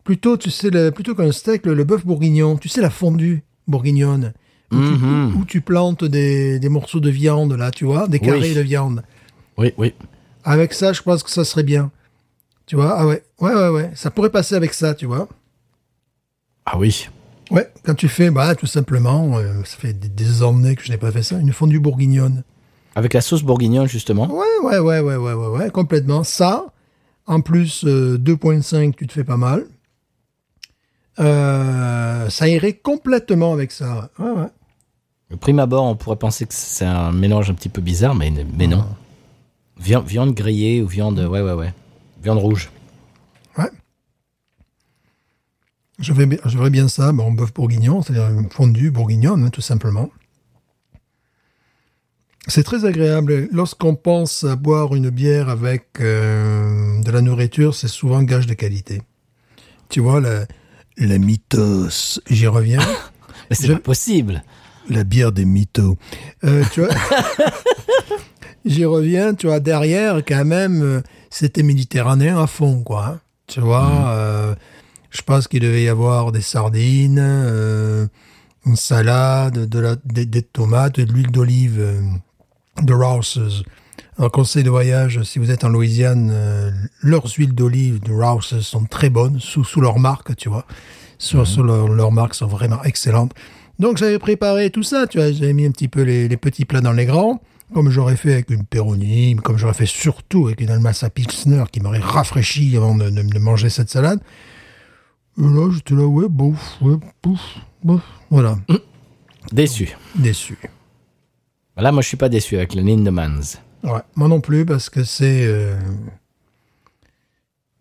[0.04, 3.43] Plutôt, tu sais, le- plutôt qu'un steak, le, le bœuf bourguignon, tu sais, la fondue
[3.67, 4.34] bourguignonne,
[4.71, 5.36] où, tu, Mhm.
[5.36, 8.25] où tu plantes des, des morceaux de viande, là, tu vois, des Oui.
[8.27, 9.03] carrés de viande.
[9.58, 9.93] Oui, oui.
[10.43, 11.91] Avec ça, je pense que ça serait bien.
[12.65, 13.91] Tu vois, ah ouais, ouais, ouais, ouais.
[13.95, 15.27] Ça pourrait passer avec ça, tu vois.
[16.65, 17.08] Ah oui.
[17.49, 20.91] Ouais, quand tu fais, bah, tout simplement, euh, ça fait des, des années que je
[20.91, 22.43] n'ai pas fait ça, une fondue bourguignonne.
[22.95, 24.27] Avec la sauce bourguignonne, justement.
[24.30, 26.25] Ouais, ouais, ouais, ouais, ouais, ouais, ouais, complètement.
[26.25, 26.65] Ça,
[27.25, 29.65] en plus, euh, 2.5, tu te fais pas mal.
[31.19, 34.10] Euh, ça irait complètement avec ça.
[34.19, 34.47] Ouais, ouais.
[35.32, 38.32] Au prime abord, on pourrait penser que c'est un mélange un petit peu bizarre, mais,
[38.58, 38.86] mais non.
[39.78, 41.20] Viande, viande grillée ou viande.
[41.20, 41.74] Ouais, ouais, ouais.
[42.24, 42.72] Viande rouge.
[43.58, 43.70] ouais.
[46.00, 49.62] Je bien, je ferais bien ça, bon, bœuf bourguignon, c'est-à-dire une fondue bourguignonne, hein, tout
[49.62, 50.10] simplement.
[52.48, 53.50] C'est très agréable.
[53.52, 58.54] Lorsqu'on pense à boire une bière avec euh, de la nourriture, c'est souvent gage de
[58.54, 59.02] qualité.
[59.90, 60.46] Tu vois, la,
[60.98, 62.80] la mythos, j'y reviens.
[63.50, 64.44] Mais c'est pas possible.
[64.89, 65.97] La bière des mythos.
[66.43, 66.93] Euh, tu vois,
[68.65, 73.06] j'y reviens, tu vois, derrière, quand même, euh, c'était méditerranéen à fond, quoi.
[73.06, 73.19] hein.
[73.47, 74.56] Tu vois, euh,
[75.10, 78.08] je pense qu'il devait y avoir des sardines, euh,
[78.65, 81.82] une salade, de la, des, des tomates, de l'huile d'olive,
[82.82, 83.63] de Rouse's.
[84.17, 88.84] Alors, conseil de voyage, si vous êtes en Louisiane, leurs huiles d'olive de Rouse's sont
[88.84, 90.65] très bonnes, sous, sous leur marque, tu vois.
[91.19, 93.32] Sur, sur leur, leur marque sont vraiment excellentes.
[93.80, 96.66] Donc j'avais préparé tout ça, tu vois, j'avais mis un petit peu les, les petits
[96.66, 97.42] plats dans les grands,
[97.74, 101.80] comme j'aurais fait avec une Peroni, comme j'aurais fait surtout avec une Almasa Pilsner qui
[101.80, 104.20] m'aurait rafraîchi avant de, de- de manger cette salade.
[105.38, 107.40] Et là, j'étais là, ouais, bouf, ouais, bouf,
[107.84, 108.02] bouf.
[108.32, 108.58] Voilà,
[109.52, 109.90] Déçu.
[110.16, 110.58] déçu.
[111.78, 113.58] Là, moi, je suis pas déçu avec le Lindemans.
[113.84, 115.46] Ouais, moi non plus, parce que c'est...
[115.46, 115.78] euh,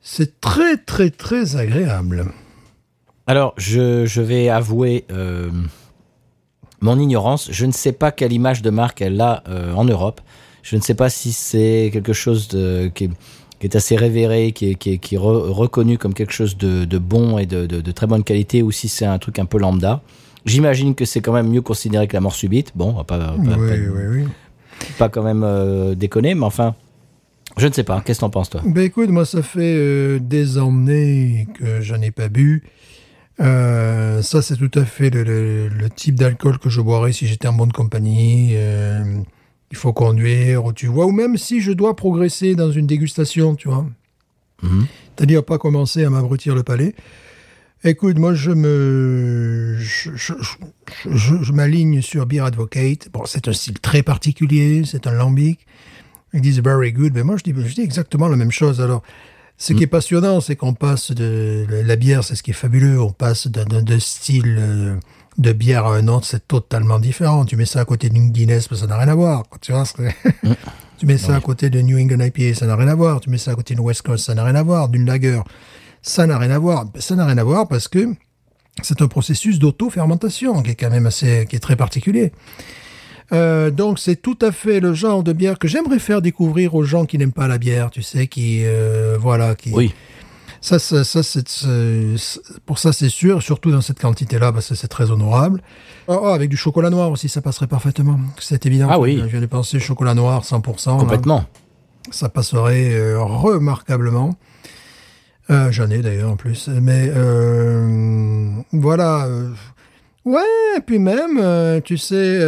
[0.00, 2.26] c'est très, très, très agréable.
[3.26, 5.50] Alors, je, je vais avouer euh,
[6.80, 7.48] mon ignorance.
[7.50, 10.20] Je ne sais pas quelle image de marque elle a euh, en Europe.
[10.62, 13.10] Je ne sais pas si c'est quelque chose de, qui, est,
[13.60, 16.56] qui est assez révéré, qui est, qui est- qui est re- reconnu comme quelque chose
[16.56, 19.58] de, de bon et de, très bonne qualité, ou si c'est un truc un peu
[19.58, 20.02] lambda.
[20.44, 22.72] J'imagine que c'est quand même mieux considéré que la mort subite.
[22.74, 24.24] Bon, on va pas, pas, oui, pas- oui, oui.
[24.98, 26.74] pas quand même euh, déconner, mais enfin,
[27.56, 28.00] je ne sais pas.
[28.04, 28.60] Qu'est-ce que t'en penses, toi?
[28.64, 32.64] Ben écoute, moi ça fait euh, des années que je n'ai pas bu.
[33.40, 37.26] Euh, ça c'est tout à fait le, le- le type d'alcool que je boirais si
[37.26, 38.52] j'étais en bonne compagnie.
[38.54, 39.04] Euh,
[39.70, 43.68] il faut conduire, tu vois, ou même si je dois progresser dans une dégustation, tu
[43.68, 43.84] vois.
[44.62, 44.86] Mhm.
[45.16, 46.94] C'est-à-dire pas commencer à m'abrutir le palais.
[47.84, 53.08] Écoute, moi je me, je, je, je- je- je m'aligne sur Beer Advocate.
[53.12, 55.66] Bon, c'est un style très particulier, c'est un lambic.
[56.32, 58.80] Ils disent very good, mais moi je dis, je dis exactement la même chose.
[58.80, 59.02] Alors,
[59.58, 63.00] ce qui est passionnant, c'est qu'on passe de la bière, c'est ce qui est fabuleux.
[63.00, 64.96] On passe d'un style euh,
[65.38, 67.44] de bière à un autre, c'est totalement différent.
[67.46, 69.44] Tu mets ça à côté d'une Guinness, ça n'a rien à voir.
[69.60, 70.14] Tu vois, c'est-
[70.98, 73.20] tu mets ça à côté de New England IPA, ça n'a rien à voir.
[73.20, 74.88] Tu mets ça à côté d'une West Coast, ça n'a rien à voir.
[74.88, 75.40] D'une lager,
[76.02, 76.84] ça n'a rien à voir.
[76.86, 78.14] Ben, Ça n'a rien à voir parce que
[78.82, 82.32] c'est un processus d'auto-fermentation qui est quand même assez, qui est très particulier.
[83.32, 86.84] Euh, donc c'est tout à fait le genre de bière que j'aimerais faire découvrir aux
[86.84, 89.92] gens qui n'aiment pas la bière, tu sais, qui euh, voilà, qui Oui.
[90.60, 91.48] ça, ça, ça c'est
[92.66, 95.60] pour ça c'est sûr, surtout dans cette quantité-là, parce que c'est très honorable.
[96.08, 98.20] Oh, oh, avec du chocolat noir aussi, ça passerait parfaitement.
[98.38, 98.86] C'est évident.
[98.90, 99.18] Ah oui.
[99.20, 100.92] Je viens de penser chocolat noir 100%.
[100.92, 100.98] là.
[100.98, 101.44] Complètement.
[102.12, 104.36] Ça passerait euh, remarquablement.
[105.50, 106.68] Euh, J'en ai d'ailleurs en plus.
[106.68, 109.28] Mais euh, voilà.
[110.24, 110.42] ouais,
[110.76, 112.38] et puis même, tu sais,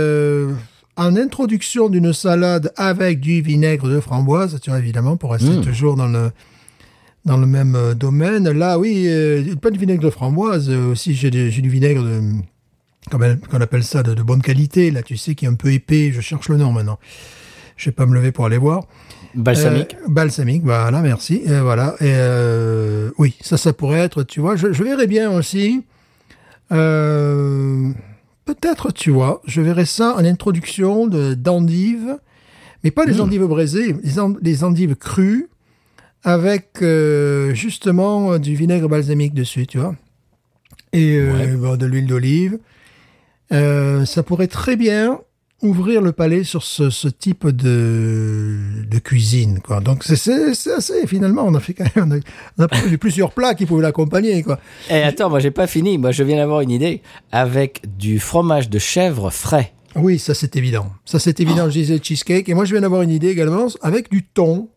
[0.98, 5.62] en introduction d'une salade avec du vinaigre de framboise, tu vois, évidemment, pour rester Mm.
[5.62, 6.30] toujours dans le
[7.24, 8.48] dans le même euh, domaine.
[8.50, 12.20] Là, oui, euh, pas de vinaigre de framboise, euh, aussi j'ai du du vinaigre de
[13.10, 16.10] qu'on appelle ça de, de bonne qualité, là, tu sais, qui est un peu épais.
[16.12, 16.98] Je cherche le nom maintenant.
[17.76, 18.84] Je vais pas me lever pour aller voir.
[19.34, 19.94] Balsamique.
[20.02, 21.40] Euh, balsamique, voilà, merci.
[21.46, 21.94] Et voilà.
[22.00, 25.84] Et euh, oui, ça, ça pourrait être, tu vois, je, je verrais bien aussi.
[26.72, 27.90] euh,
[28.52, 32.16] Peut-être, tu vois, je verrais ça en introduction de d'endives,
[32.82, 33.20] mais pas les Mm.
[33.20, 35.48] endives braisées, les, en- les endives crues
[36.24, 39.94] avec euh, justement euh, du vinaigre balsamique dessus, tu vois.
[40.94, 41.46] et euh, Ouais.
[41.56, 42.58] bon, de l'huile d'olive.
[43.52, 45.20] Euh, ça pourrait très bien
[45.60, 48.56] ouvrir le palais sur ce, ce type de,
[48.88, 49.58] de cuisine.
[49.60, 49.80] Quoi.
[49.80, 52.22] Donc c'est- assez, finalement, on a fait quand même,
[52.58, 54.42] on a, on a plusieurs plats qui pouvaient l'accompagner.
[54.42, 54.60] quoi.
[54.88, 55.98] Et attends, moi j'ai pas fini.
[55.98, 59.72] Moi je viens d'avoir une idée avec du fromage de chèvre frais.
[59.96, 60.92] Oui, ça c'est évident.
[61.04, 62.48] Ça c'est évident, je disais cheesecake.
[62.48, 64.68] Et moi je viens d'avoir une idée également avec du thon.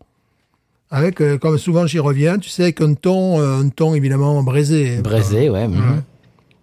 [0.94, 4.44] Avec, euh, comme souvent j'y reviens, tu sais, avec un thon, euh, un thon évidemment
[4.44, 4.98] braisé.
[4.98, 5.68] Braisé, ouais.
[5.68, 5.76] mhm.
[5.78, 6.00] Ouais.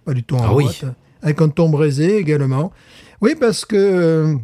[0.05, 0.65] Pas du thon Ah oui.
[0.65, 0.85] boîte.
[1.23, 2.71] Avec un thon braisé également.
[3.21, 4.37] Oui, parce que euh,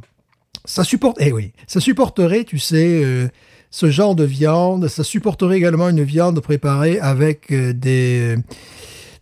[0.65, 1.17] ça supporte.
[1.21, 3.29] Eh oui, ça supporterait, tu sais, euh,
[3.71, 4.89] ce genre de viande.
[4.89, 8.37] Ça supporterait également une viande préparée avec euh, des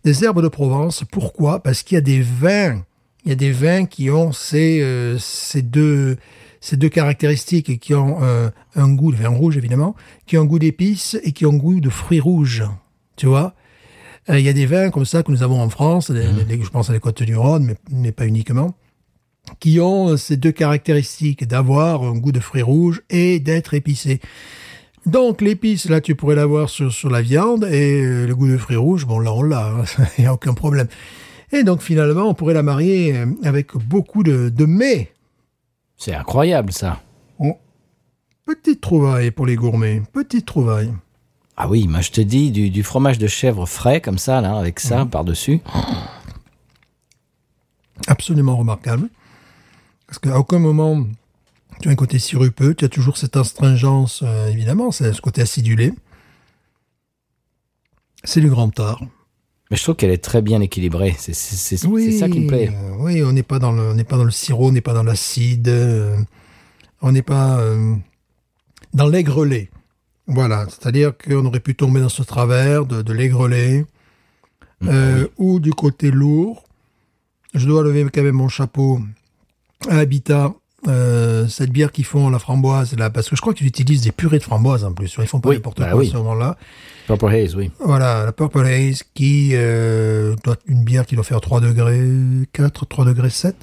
[0.03, 1.03] des herbes de Provence.
[1.11, 1.61] Pourquoi?
[1.61, 2.83] Parce qu'il y a des vins.
[3.25, 6.17] Il y a des vins qui ont ces euh, ces deux
[6.59, 10.41] ces deux caractéristiques et qui ont euh, un goût de vin rouge évidemment, qui ont
[10.41, 12.63] un goût d'épices et qui ont un goût de fruits rouges.
[13.17, 13.53] Tu vois?
[14.29, 16.63] Euh, Il y a des vins comme ça que nous avons en France, les- les-
[16.63, 18.73] je pense à les Côtes du Rhône, mais, mais pas uniquement,
[19.59, 24.19] qui ont euh, ces deux caractéristiques d'avoir un goût de fruits rouges et d'être épicés.
[25.05, 28.57] Donc l'épice, là, tu pourrais l'avoir sur, sur la viande et euh, le goût de
[28.57, 29.83] fruits rouges, bon, là, on l'a, hein,
[30.17, 30.87] il n'y a aucun problème.
[31.51, 35.11] Et donc finalement, on pourrait la marier euh, avec beaucoup de, de mets.
[35.97, 37.01] C'est incroyable ça.
[38.45, 40.91] Petite trouvaille pour les gourmets, petite trouvaille.
[41.55, 44.57] Ah oui, moi je te dis du, du fromage de chèvre frais comme ça là
[44.57, 45.61] avec ça par-dessus.
[48.07, 49.07] absolument remarquable.
[50.07, 51.05] Parce qu'à aucun moment,
[51.81, 55.41] tu as un côté sirupeux, tu as toujours cette astringence, euh, évidemment, c'est ce côté
[55.41, 55.93] acidulé.
[58.23, 59.01] C'est du grand art.
[59.71, 61.15] Mais je trouve qu'elle est très bien équilibrée.
[61.17, 62.69] C'est c'est ça qui me plaît.
[62.71, 64.81] euh, oui, on n'est pas dans le, on n'est pas dans le sirop, on n'est
[64.81, 66.15] pas dans l'acide, euh,
[67.01, 67.95] on n'est pas euh,
[68.93, 69.69] dans l'aigre-lait.
[70.27, 73.85] Voilà, c'est-à-dire qu'on aurait pu tomber dans ce travers de, de l'aigre-lait
[74.83, 76.63] euh, ou du côté lourd.
[77.53, 79.01] Je dois lever quand même mon chapeau
[79.89, 80.53] à Habitat.
[80.87, 84.11] euh, cette bière qu'ils font la framboise là parce que je crois qu'ils utilisent des
[84.11, 86.07] purées de framboise en plus ils font pas Oui, n'importe bah quoi oui.
[86.09, 86.57] à ce moment-là
[87.07, 87.71] Purple Haze, oui.
[87.79, 92.01] voilà, la Purple Haze qui euh, doit une bière qui doit faire 3 degrés
[92.53, 93.55] 4, 3 degrés 7,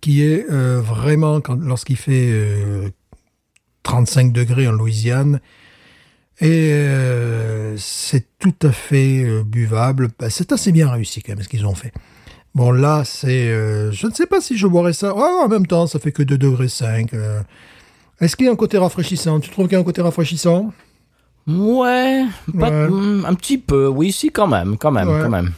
[0.00, 2.88] qui est euh, vraiment quand lorsqu'il fait euh,
[3.84, 5.40] 35 degrés en Louisiane
[6.40, 10.08] et euh, c'est tout à fait euh, buvable.
[10.18, 11.92] Bah, c'est assez bien réussi quand même ce qu'ils ont fait.
[12.54, 15.12] Bon là, c'est, euh, je ne sais pas si je boirais ça.
[15.16, 17.12] Oh, en même temps, ça fait que 2 degrés 5.
[17.14, 17.40] euh.
[18.20, 19.40] Est-ce qu'il y a un côté rafraîchissant?
[19.40, 20.72] Tu trouves qu'il y a un côté rafraîchissant?
[21.48, 22.24] Ouais,
[22.58, 22.88] pas- Ouais.
[22.88, 23.88] mm, un petit peu.
[23.88, 25.20] Oui, si quand même, quand même, Ouais.
[25.22, 25.50] quand même.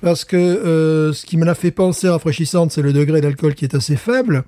[0.00, 3.64] Parce que euh, ce qui me l'a fait penser rafraîchissante, c'est le degré d'alcool qui
[3.64, 4.44] est assez faible.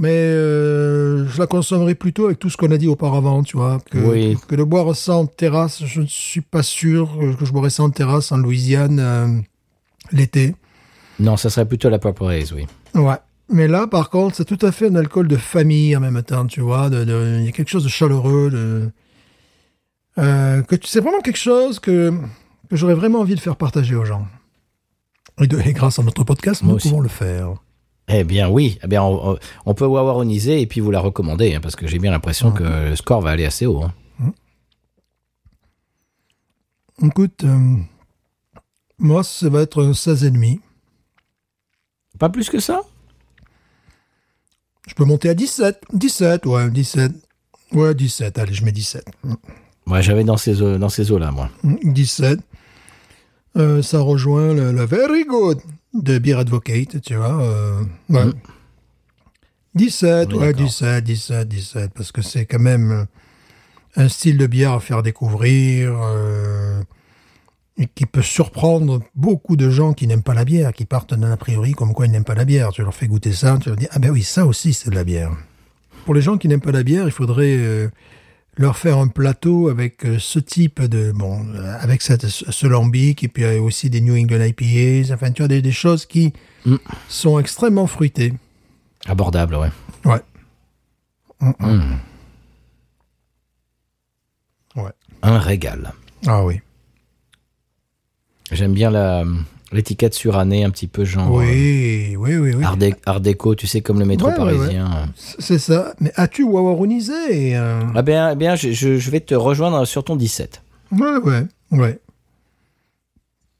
[0.00, 3.78] Mais je la consommerai plutôt avec tout ce qu'on a dit auparavant, tu vois.
[3.90, 4.36] Que, Oui.
[4.46, 7.82] que de boire ça en terrasse, je ne suis pas sûr que je boirais ça
[7.82, 9.44] en terrasse en Louisiane
[10.12, 10.54] l'été.
[11.20, 12.66] Non, ça serait plutôt la Purple Haze, oui.
[12.94, 13.16] Ouais.
[13.50, 16.46] Mais là, par contre, c'est tout à fait un alcool de famille en même temps,
[16.46, 16.88] tu vois.
[16.92, 18.50] Il y a quelque chose de chaleureux.
[18.50, 18.90] De,
[20.18, 22.12] euh, que tu- c'est vraiment quelque chose que,
[22.68, 24.26] que j'aurais vraiment envie de faire partager aux gens.
[25.40, 26.88] Et, de- et grâce à notre podcast, Moi nous aussi.
[26.90, 27.54] pouvons le faire.
[28.08, 28.78] Eh bien, oui.
[28.82, 32.10] Eh bien, on, peut wawaroniser et puis vous la recommander, hein, parce que j'ai bien
[32.10, 33.82] l'impression que le score va aller assez haut.
[33.82, 33.92] hein.
[37.02, 37.76] Écoute, euh,
[38.98, 40.58] moi, ça va être un 16,5.
[42.18, 42.82] Pas plus que ça
[44.88, 45.80] Je peux monter à 17.
[45.92, 47.12] 17, ouais, 17.
[47.72, 48.38] Ouais, 17.
[48.38, 49.04] Allez, je mets 17.
[49.86, 51.50] Ouais, j'avais dans ces eaux, dans ces eaux-là, moi.
[51.64, 52.40] 17.
[53.56, 55.58] Euh, ça rejoint le, le Very Good
[55.94, 57.42] de Beer Advocate, tu vois.
[57.42, 58.24] euh, ouais.
[58.26, 58.32] Mhm.
[59.74, 60.66] 17, On est ouais, d'accord.
[60.66, 63.04] 17, 17, 17, parce que c'est quand même euh,
[63.96, 66.82] un style de bière à faire découvrir euh,
[67.78, 71.30] et qui peut surprendre beaucoup de gens qui n'aiment pas la bière, qui partent d'un
[71.30, 72.70] a priori comme quoi ils n'aiment pas la bière.
[72.72, 74.94] Tu leur fais goûter ça, tu leur dis, ah ben oui, ça aussi c'est de
[74.96, 75.30] la bière.
[76.04, 77.88] Pour les gens qui n'aiment pas la bière, il faudrait euh,
[78.56, 83.22] leur faire un plateau avec euh, ce type de bon euh, avec cette, ce lambic
[83.22, 86.32] et puis euh, aussi des New England IPAs enfin tu vois des, des choses qui
[86.66, 86.74] Mm.
[87.08, 88.34] sont extrêmement fruitées
[89.06, 89.70] Abordable, ouais.
[90.04, 90.20] ouais
[91.40, 91.94] Mm.
[94.76, 94.90] ouais
[95.22, 95.92] Un régal.
[96.26, 96.60] ah oui
[98.50, 99.24] J'aime bien la
[99.70, 103.54] l'étiquette surannée, un petit peu genre oui oui oui oui euh, art, dé- art déco,
[103.54, 105.10] tu sais, comme le métro Ouais, ouais, parisien.
[105.38, 109.34] c'est ça mais as-tu wawaronisé euh, Ah bien, eh bien je, je- je vais te
[109.34, 110.62] rejoindre sur ton 17.
[110.92, 111.42] ouais ouais
[111.72, 111.98] ouais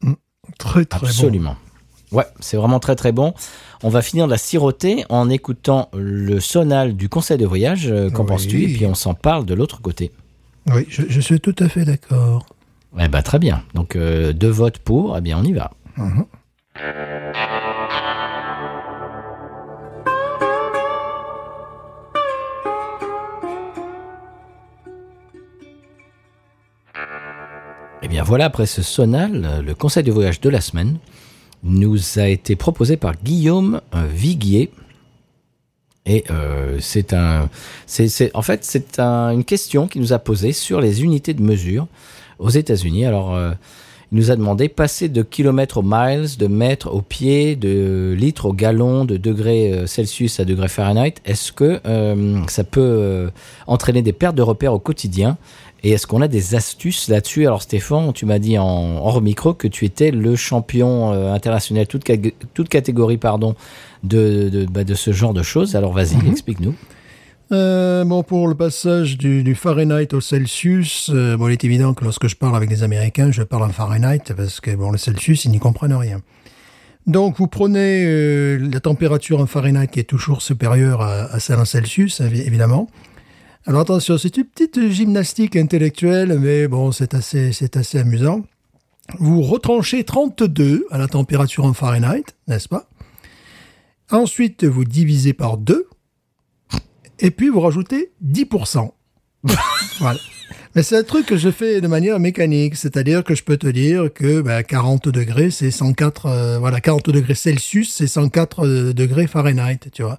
[0.00, 0.12] Mm.
[0.58, 1.56] très très Absolument.
[2.10, 3.34] Ouais, c'est vraiment très très bon.
[3.82, 7.88] On va finir la siroter en écoutant le sonal du conseil de voyage.
[7.90, 8.28] euh, Qu'en Oui.
[8.28, 8.62] penses-tu?
[8.62, 10.10] Et puis on s'en parle de l'autre côté.
[10.66, 12.46] bon oui je, je suis tout à fait d'accord
[12.96, 13.62] Eh ben très bien.
[13.74, 15.16] Donc euh, deux votes pour.
[15.16, 15.72] Eh bien on y va.
[28.02, 30.98] Eh bien voilà, après ce sonal, le conseil de voyage de la semaine
[31.64, 34.70] nous a été proposé par Guillaume euh, Viguier.
[36.06, 37.50] Et euh, c'est un,
[37.86, 41.42] c'est, en fait, c'est un- une question qu'il nous a posée sur les unités de
[41.42, 41.86] mesure
[42.38, 43.04] aux États-Unis.
[43.06, 43.52] Alors, euh,
[44.10, 48.46] il nous a demandé passer de kilomètres au miles, de mètres au pied, de litres
[48.46, 51.16] au gallon, de degrés euh, Celsius à degrés Fahrenheit.
[51.26, 53.30] Est-ce que euh, ça peut
[53.66, 55.36] entraîner des pertes de repères au quotidien?
[55.84, 57.46] Et est-ce qu'on a des astuces là-dessus?
[57.46, 61.86] Alors Stéphane, tu m'as dit en hors micro que tu étais le champion euh, international,
[61.86, 62.16] toute, ca-
[62.54, 63.54] toute catégorie pardon,
[64.02, 65.76] de, de, bah, de ce genre de choses.
[65.76, 66.74] Alors vas-y, explique-nous.
[67.50, 71.94] Euh, bon, pour le passage du, du Fahrenheit au Celsius, euh, bon, il est évident
[71.94, 74.98] que lorsque je parle avec des Américains, je parle en Fahrenheit parce que bon, le
[74.98, 76.20] Celsius, ils n'y comprennent rien.
[77.06, 81.58] Donc, vous prenez euh, la température en Fahrenheit qui est toujours supérieure à, à celle
[81.58, 82.90] en Celsius, évi- évidemment.
[83.64, 88.42] Alors attention, c'est une petite gymnastique intellectuelle, mais bon, c'est assez, c'est assez amusant.
[89.18, 92.88] Vous retranchez 32 à la température en Fahrenheit, n'est-ce pas?
[94.10, 95.86] Ensuite, vous divisez par 2
[97.18, 98.90] et puis vous rajoutez 10%.
[100.00, 100.18] voilà.
[100.74, 103.66] Mais c'est un truc que je fais de manière mécanique, c'est-à-dire que je peux te
[103.66, 108.92] dire que bah, 40 degrés, c'est 104, euh, voilà, 40 degrés Celsius, c'est 104 euh,
[108.92, 110.18] degrés Fahrenheit, tu vois.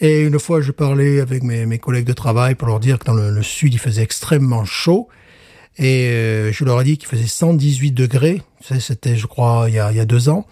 [0.00, 3.04] Et une fois, je parlais avec mes, mes collègues de travail pour leur dire que
[3.04, 5.08] dans le, le sud, il faisait extrêmement chaud.
[5.76, 8.42] Et euh, je leur ai dit qu'il faisait 118 degrés.
[8.78, 10.46] C'était, je crois, il y a, il y a deux ans.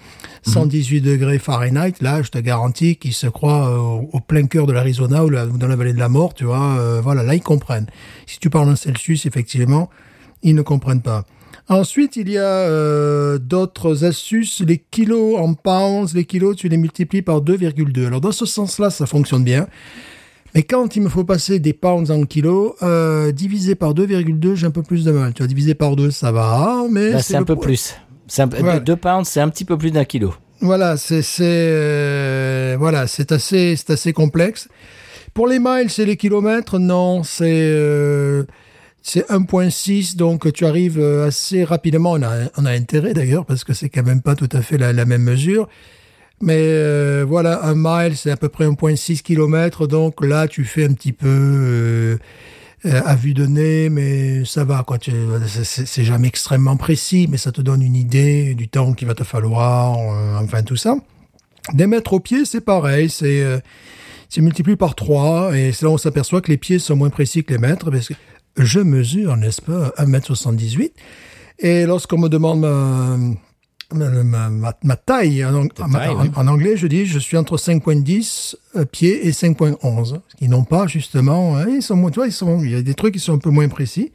[0.44, 1.94] 118 degrés Fahrenheit.
[2.00, 5.46] Là, je te garantis qu'ils se croient euh, au, plein cœur de l'Arizona ou, la-
[5.46, 6.76] ou dans la vallée de la mort, tu vois.
[6.78, 7.86] euh, voilà, là, ils comprennent.
[8.26, 9.88] Si tu parles en Celsius, effectivement,
[10.42, 11.24] ils ne comprennent pas.
[11.68, 14.60] Ensuite, il y a euh, d'autres astuces.
[14.66, 18.06] Les kilos en pounds, les kilos, tu les multiplies par 2,2.
[18.08, 19.68] Alors, dans ce sens-là, ça fonctionne bien.
[20.54, 24.66] Mais quand il me faut passer des pounds en kilos, euh, divisé par 2,2, j'ai
[24.66, 25.32] un peu plus de mal.
[25.32, 27.64] Tu vois, divisé par 2, ça va, mais Là, c'est un peu poids.
[27.64, 27.94] plus.
[28.28, 28.80] C'est un Ouais.
[28.80, 30.34] 2 pounds, c'est un petit peu plus d'un kilo.
[30.60, 34.68] Voilà, c'est c'est euh, voilà, c'est assez c'est assez complexe.
[35.34, 38.44] Pour les miles et les kilomètres, non, c'est euh,
[39.02, 42.12] c'est 1.6, donc tu arrives euh, assez rapidement.
[42.12, 44.78] On a on a intérêt d'ailleurs parce que c'est quand même pas tout à fait
[44.78, 45.68] la, la même mesure.
[46.40, 50.84] Mais euh, voilà, un mile, c'est à peu près 1.6 km, donc là, tu fais
[50.84, 52.18] un petit peu euh,
[52.86, 54.84] euh, à vue de nez, mais ça va,
[55.54, 59.22] c'est- jamais extrêmement précis, mais ça te donne une idée du temps qu'il va te
[59.22, 59.92] falloir,
[60.42, 60.96] enfin tout ça.
[61.74, 63.62] Des mètres au pied, c'est pareil, c'est
[64.40, 67.44] multiplié par 3, et c'est là où on s'aperçoit que les pieds sont moins précis
[67.44, 68.14] que les mètres, parce que
[68.56, 70.90] je mesure, n'est-ce pas, 1m78,
[71.60, 73.16] et lorsqu'on me demande ma,
[73.94, 76.30] ma, ma, ma- ma taille, en, Ta en- taille, en- oui.
[76.36, 80.64] en anglais, je dis je suis entre 5.10 euh, pieds et 5.11, ce qui n'ont
[80.64, 83.14] pas justement, hein, ils sont, moins- tu vois, ils sont, il y a des trucs
[83.14, 84.12] qui sont un peu moins précis.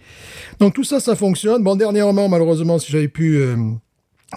[0.59, 1.63] Donc tout ça, ça fonctionne.
[1.63, 3.55] Bon, dernièrement, malheureusement, si j'avais pu euh,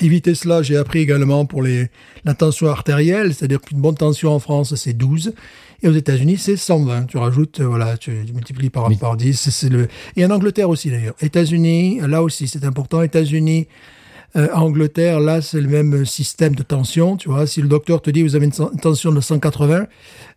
[0.01, 1.89] éviter cela, j'ai appris également pour les,
[2.25, 5.33] la tension artérielle, c'est-à-dire qu'une bonne tension en France, c'est 12.
[5.83, 7.05] Et aux États-Unis, c'est 120.
[7.07, 8.97] Tu rajoutes, euh, voilà, tu, multiplies par, Oui.
[8.97, 9.33] par 10.
[9.41, 9.89] c'est- c'est le...
[10.15, 11.15] Et en Angleterre aussi, d'ailleurs.
[11.23, 13.01] États-Unis, là aussi, c'est important.
[13.03, 13.67] États-Unis,
[14.37, 17.17] euh, Angleterre, là, c'est le même système de tension.
[17.17, 19.87] Tu vois, si le docteur te dit vous avez une, tension de 180,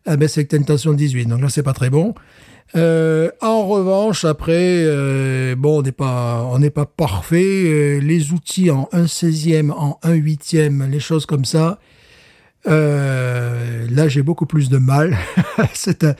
[0.05, 1.25] eh ben, c'est que tu as une tension de 18.
[1.25, 2.13] Donc là, c'est pas très bon.
[2.75, 7.65] Euh, en revanche, après, euh, bon, on n'est pas, on n'est pas parfait.
[7.65, 11.79] Euh, les outils en 1 16e, en 1 8e, les choses comme ça.
[12.65, 15.17] Euh, là, j'ai beaucoup plus de mal.
[15.73, 16.15] c'est à,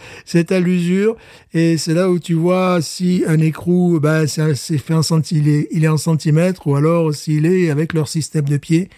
[0.51, 1.15] à l'usure.
[1.53, 5.01] Et c'est là où tu vois si un écrou, ben, c'est fait en
[5.37, 8.89] il est, il est en centimètres, ou alors s'il est avec leur système de pied,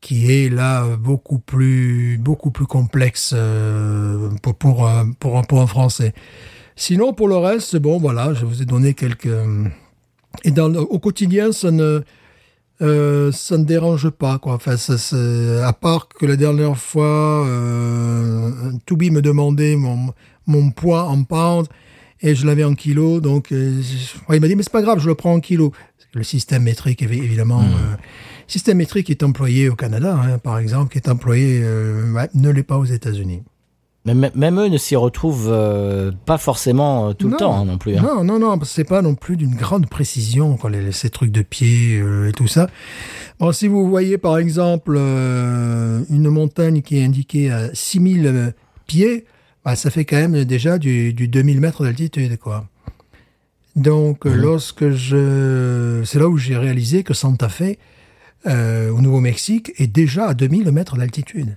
[0.00, 5.60] qui est là beaucoup plus, beaucoup plus complexe euh, pour, pour, un- pour, un- pour
[5.60, 6.12] un français.
[6.76, 9.28] Sinon, pour le reste, bon, voilà, je vous ai donné quelques.
[10.44, 12.02] Et dans, au quotidien, ça ne,
[12.82, 14.54] euh, ça ne dérange pas, quoi.
[14.54, 14.94] Enfin, ça,
[15.66, 18.50] à part que la dernière fois, euh,
[18.86, 20.12] Toubi me demandait mon,
[20.46, 21.68] mon poids en pounds
[22.22, 23.80] et je l'avais en kilos, donc euh,
[24.32, 25.70] il m'a dit mais c'est pas grave, je le prends en kilos.
[26.14, 27.96] Le système métrique, évi- évidemment, euh,
[28.46, 32.48] système métrique est employé au Canada, hein, par exemple, qui est employé euh, ouais, ne
[32.48, 33.42] l'est pas aux États-Unis.
[34.06, 37.64] Mais m- même eux ne s'y retrouvent euh, pas forcément euh, tout le temps hein,
[37.64, 37.96] non plus.
[37.96, 38.02] hein.
[38.02, 41.98] Non, non, non, c'est pas non plus d'une grande précision, les, ces trucs de pied
[41.98, 42.68] euh, et tout ça.
[43.40, 48.50] Bon, si vous voyez par exemple une montagne qui est indiquée à 6000 euh,
[48.86, 49.26] pieds,
[49.64, 52.66] bah, ça fait quand même déjà du, du 2000 mètres d'altitude, quoi.
[53.74, 56.00] Donc, euh, lorsque je...
[56.06, 57.76] C'est là où j'ai réalisé que Santa Fe,
[58.46, 61.56] au Nouveau-Mexique est déjà à 2000 mètres d'altitude.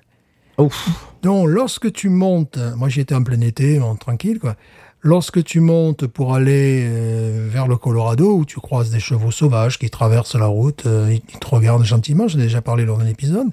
[1.22, 4.56] Donc, lorsque tu montes, moi j'étais en plein été, tranquille, quoi.
[5.02, 9.80] Lorsque tu montes pour aller euh, vers le Colorado, où tu croises des chevaux sauvages
[9.80, 13.08] qui traversent la route, euh, ils te regardent gentiment, j'en ai déjà parlé lors d'un
[13.08, 13.48] épisode.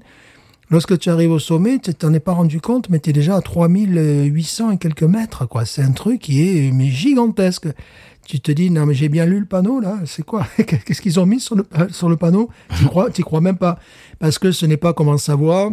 [0.70, 3.36] Lorsque tu arrives au sommet, tu t'en es pas rendu compte, mais tu es déjà
[3.36, 5.64] à 3800 et quelques mètres, quoi.
[5.64, 7.68] C'est un truc qui est mais gigantesque.
[8.26, 9.98] Tu te dis, non, mais j'ai bien lu le panneau, là.
[10.04, 10.44] C'est quoi?
[10.56, 12.50] Qu'est-ce qu'ils ont mis sur le, panneau?
[12.76, 13.78] Tu crois, crois même pas.
[14.18, 15.72] Parce que ce n'est pas comme en Savoie,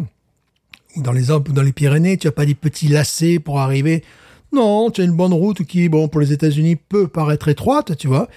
[0.98, 4.04] dans les Alpes ou dans les Pyrénées, tu as pas des petits lacets pour arriver.
[4.52, 8.08] Non, tu as une bonne route qui, bon, pour les États-Unis, peut paraître étroite, tu
[8.08, 8.28] vois.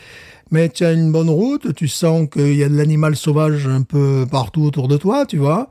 [0.51, 3.83] Mais tu as une bonne route, tu sens qu'il y a de l'animal sauvage un
[3.83, 5.69] peu partout autour de toi, tu vois.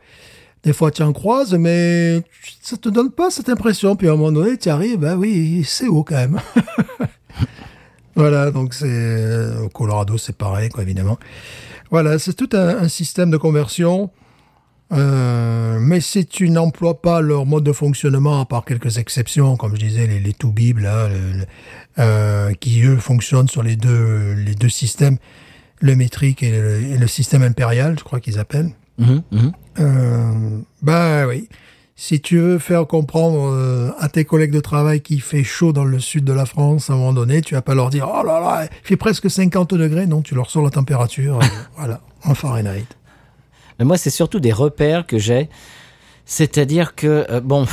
[0.63, 2.21] Des fois, tu en croises, mais
[2.61, 3.95] ça te donne pas cette impression.
[3.95, 6.39] Puis à un moment donné, tu arrives, ben oui, c'est haut quand même.
[8.15, 11.17] voilà, donc c'est euh, au Colorado, c'est pareil, quoi, évidemment.
[11.89, 14.11] Voilà, c'est tout un système de conversion.
[14.93, 19.75] Euh, mais si tu n'emploies pas leur mode de fonctionnement, à part quelques exceptions, comme
[19.75, 21.45] je disais, les, les le- le-
[21.99, 25.17] euh, qui eux fonctionnent sur les deux, les deux systèmes,
[25.81, 28.71] le métrique et le, et le système impérial, je crois qu'ils appellent.
[29.79, 31.49] Euh, bah oui.
[31.97, 35.85] Si tu veux faire comprendre euh, à tes collègues de travail qu'il fait chaud dans
[35.85, 38.23] le sud de la France, à un moment donné, tu vas pas leur dire oh
[38.25, 40.05] là là, il fait presque 50 degrés.
[40.05, 41.39] Non, tu leur sors la température.
[41.77, 42.85] voilà, en Fahrenheit.
[43.79, 45.49] Mais moi, c'est surtout des repères que j'ai.
[46.25, 47.65] C'est-à-dire que, euh, bon,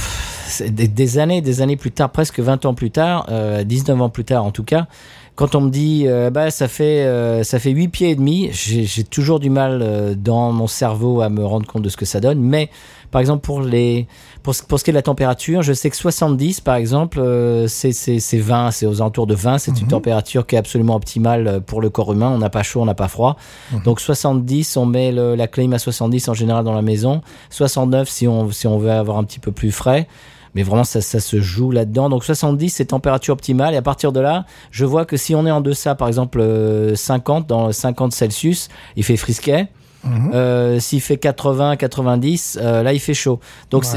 [0.60, 4.24] des, années, des années plus tard, presque 20 ans plus tard, euh, 19 ans plus
[4.24, 4.86] tard en tout cas,
[5.34, 8.50] quand on me dit, euh, bah, ça fait, euh, ça fait 8 pieds et demi,
[8.52, 12.20] j'ai toujours du mal dans mon cerveau à me rendre compte de ce que ça
[12.20, 12.40] donne.
[12.40, 12.68] Mais,
[13.12, 14.08] par exemple, pour les,
[14.42, 17.20] pour ce, pour ce qui est de la température, je sais que 70, par exemple,
[17.20, 20.58] euh, c'est c'est- c'est 20, c'est aux alentours de 20, c'est une température qui est
[20.58, 22.30] absolument optimale euh, pour le corps humain.
[22.34, 23.36] On n'a pas chaud, on n'a pas froid.
[23.84, 27.20] Donc 70, on met le- la clim à 70 en général dans la maison.
[27.50, 30.08] 69 si on, si on veut avoir un petit peu plus frais.
[30.54, 32.10] Mais vraiment, ça, ça se joue là-dedans.
[32.10, 33.72] Donc 70, c'est température optimale.
[33.72, 36.40] Et à partir de là, je vois que si on est en deçà, par exemple
[36.40, 39.68] euh, 50, dans 50 Celsius, il fait frisquet.
[40.34, 43.38] Euh, S'il fait 80, 90, euh, là il fait chaud.
[43.70, 43.88] Donc Ouais.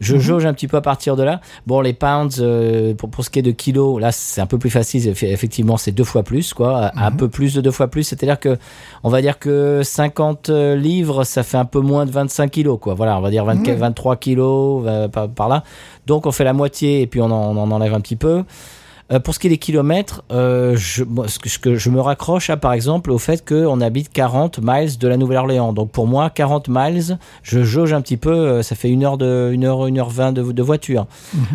[0.00, 1.40] je jauge un petit peu à partir de là.
[1.66, 4.58] Bon, les pounds, euh, pour, pour ce qui est de kilos, là c'est un peu
[4.58, 5.02] plus facile.
[5.10, 6.90] Eff- Effectivement, c'est deux fois plus, quoi.
[6.96, 8.02] Un peu plus de deux fois plus.
[8.04, 8.58] C'est-à-dire que,
[9.04, 12.94] on va dire que 50 livres, ça fait un peu moins de 25 kilos, quoi.
[12.94, 15.64] Voilà, on va dire 24, 23 kilos euh, par, par là.
[16.06, 18.44] Donc on fait la moitié et puis on en, on en enlève un petit peu.
[19.10, 21.88] Euh, pour ce qui est des kilomètres, euh, je, moi, ce que, ce que je
[21.88, 25.72] me raccroche à, par exemple, au fait qu'on habite 40 miles de la Nouvelle-Orléans.
[25.72, 29.16] Donc pour moi, 40 miles, je jauge un petit peu, euh, ça fait une heure
[29.16, 31.06] de, une heure, une heure vingt de, de voiture.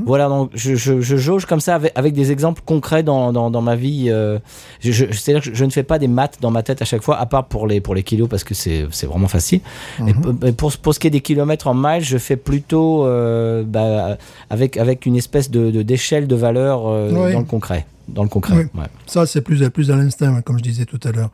[0.04, 3.51] Voilà, donc je, je, je jauge comme ça avec, avec des exemples concrets dans, dans,
[3.51, 4.08] dans ma vie.
[4.10, 4.39] euh,
[4.82, 7.26] C'est-à-dire que je, ne fais pas des maths dans ma tête à chaque fois, à
[7.28, 9.62] part pour les, pour les kilos, parce que c'est c'est vraiment facile.
[10.08, 13.06] Et p- et pour, pour ce qui est des kilomètres en miles, je fais plutôt
[13.06, 14.18] euh, bah,
[14.49, 17.34] avec, avec une espèce de de- d'échelle de, valeur euh, Oui.
[17.34, 17.86] dans le concret.
[18.08, 18.82] Dans le concret, Oui.
[18.82, 18.88] ouais.
[19.06, 21.30] Ça, c'est plus, plus à l'instinct, comme je disais tout à l'heure.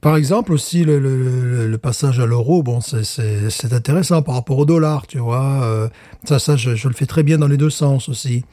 [0.00, 3.02] Par exemple, aussi, le, le- le- le passage à l'euro, bon, c'est-
[3.72, 5.62] intéressant par rapport au dollar, tu vois.
[5.64, 5.88] euh,
[6.24, 8.44] ça, ça je, je le fais très bien dans les deux sens aussi.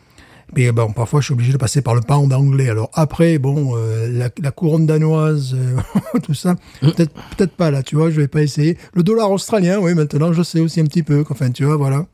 [0.56, 2.70] Mais bon, parfois, je suis obligé de passer par le pound anglais.
[2.70, 5.78] Alors après, bon, euh, la, la couronne danoise, euh,
[6.24, 8.78] tout ça, peut-être peut-être pas là, tu vois, je vais pas essayer.
[8.94, 11.24] Le dollar australien, oui, maintenant, je sais aussi un petit peu.
[11.30, 12.06] Enfin, tu vois, voilà.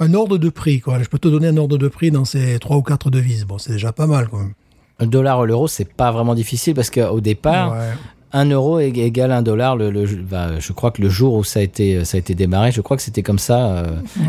[0.00, 1.02] Un ordre de prix, quoi.
[1.02, 3.44] Je peux te donner un ordre de prix dans ces trois ou quatre devises.
[3.44, 4.52] Bon, c'est déjà pas mal, quand même.
[5.00, 7.92] Un dollar ou l'euro, c'est pas vraiment difficile parce qu'au départ, Ouais.
[8.32, 9.76] Un euro est- égale un dollar.
[9.76, 12.34] Le, le- bah, je crois que le jour où ça a été, ça a été
[12.34, 13.66] démarré, je crois que c'était comme ça.
[13.68, 13.86] euh,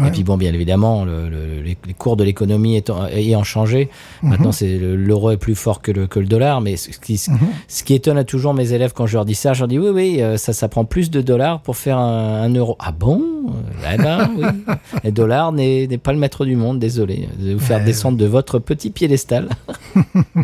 [0.07, 3.89] Et puis bon, bien évidemment, le- le- les, les cours de l'économie étant- ayant changé,
[4.23, 6.61] maintenant c'est le- l'euro est plus fort que le, que le dollar.
[6.61, 9.53] Mais ce qui, ce qui étonne à toujours mes élèves quand je leur dis ça,
[9.53, 12.41] je leur dis oui, oui, euh, ça, ça prend plus de dollars pour faire un,
[12.43, 12.75] un euro.
[12.79, 13.21] Ah bon?
[13.93, 14.43] Eh ben oui.
[15.03, 17.27] Le dollar n'est n'est pas le maître du monde, désolé.
[17.39, 17.85] Vais vous faire Ouais.
[17.85, 19.49] descendre de votre petit piédestal.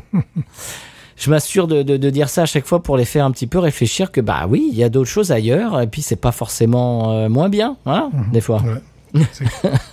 [1.16, 3.48] je m'assure de, de, de dire ça à chaque fois pour les faire un petit
[3.48, 6.32] peu réfléchir que bah oui, il y a d'autres choses ailleurs et puis c'est pas
[6.32, 8.62] forcément euh, moins bien, hein, des fois.
[8.64, 9.22] Ouais.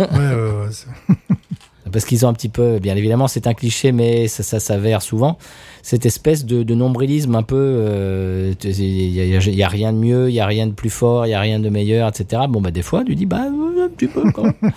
[0.00, 1.16] Ouais, ouais,
[1.92, 5.02] Parce qu'ils ont un petit peu, bien évidemment, c'est un cliché, mais ça, ça s'avère
[5.02, 5.36] souvent,
[5.82, 8.70] cette espèce de, de nombrilisme un peu, euh, il
[9.10, 11.26] y, a- il y a rien de mieux, il y a rien de plus fort,
[11.26, 12.44] il y a rien de meilleur, etc.
[12.48, 14.72] Bon, bah, des fois, tu dis, bah, euh, un petit peu, quand même.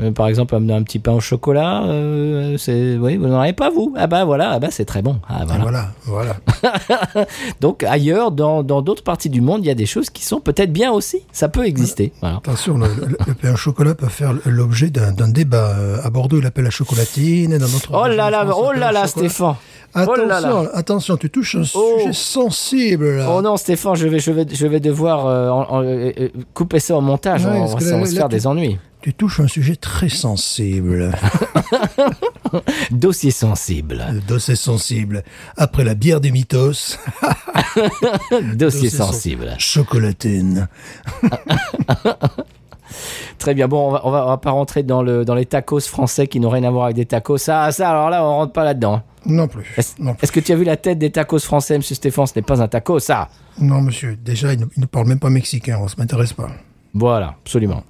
[0.00, 3.52] Euh, par exemple, un, un petit pain au chocolat, euh, c'est, oui, vous n'en avez
[3.52, 3.94] pas vous?
[3.96, 5.18] Ah bah voilà, ah bah c'est très bon.
[5.28, 5.90] Ah, voilà.
[6.06, 7.26] Voilà, voilà.
[7.60, 10.40] Donc ailleurs, dans dans d'autres parties du monde, il y a des choses qui sont
[10.40, 11.22] peut-être bien aussi.
[11.32, 12.12] Ça peut exister.
[12.20, 12.36] Voilà.
[12.36, 12.86] Attention, le,
[13.34, 15.74] pain au chocolat peut faire l'objet d'un d'un débat.
[15.78, 17.52] Euh, À Bordeaux, il appelle la chocolatine.
[17.52, 19.06] et Dans notre Oh là là, France, oh appelle là là.
[19.06, 19.54] Stéphane.
[19.94, 20.62] Attention, Oh là là.
[20.74, 21.96] attention, tu touches un Oh.
[21.98, 23.28] sujet sensible là.
[23.34, 26.94] Oh non, Stéphane, je vais, je vais, je vais devoir euh, en- en- couper ça
[26.96, 27.44] au montage.
[27.46, 28.78] Ouais, on, on là- se là, faire tu- des ennuis.
[29.08, 31.12] Tu touches un sujet très sensible.
[32.90, 34.04] Dossier sensible.
[34.12, 35.24] Le dossier sensible.
[35.56, 36.98] Après la bière des mythos,
[38.30, 39.54] Dossier Dossier sensible.
[39.56, 40.68] chocolatine.
[43.38, 43.66] Très bien.
[43.66, 46.26] Bon, on va, on va, on va pas rentrer dans, le, dans les tacos français
[46.26, 47.38] qui n'ont rien à voir avec des tacos.
[47.38, 49.00] Ça, ça alors là, on rentre pas là-dedans.
[49.24, 49.74] Non plus.
[49.78, 52.26] Est-ce que tu as vu la tête des tacos français, monsieur Stéphane?
[52.26, 53.30] Ce n'est pas un taco, ça.
[53.58, 54.18] Non, monsieur.
[54.22, 55.80] Déjà, il ne, il ne parle même pas mexicain.
[55.88, 56.50] Ça m'intéresse pas.
[56.92, 57.84] Voilà, absolument.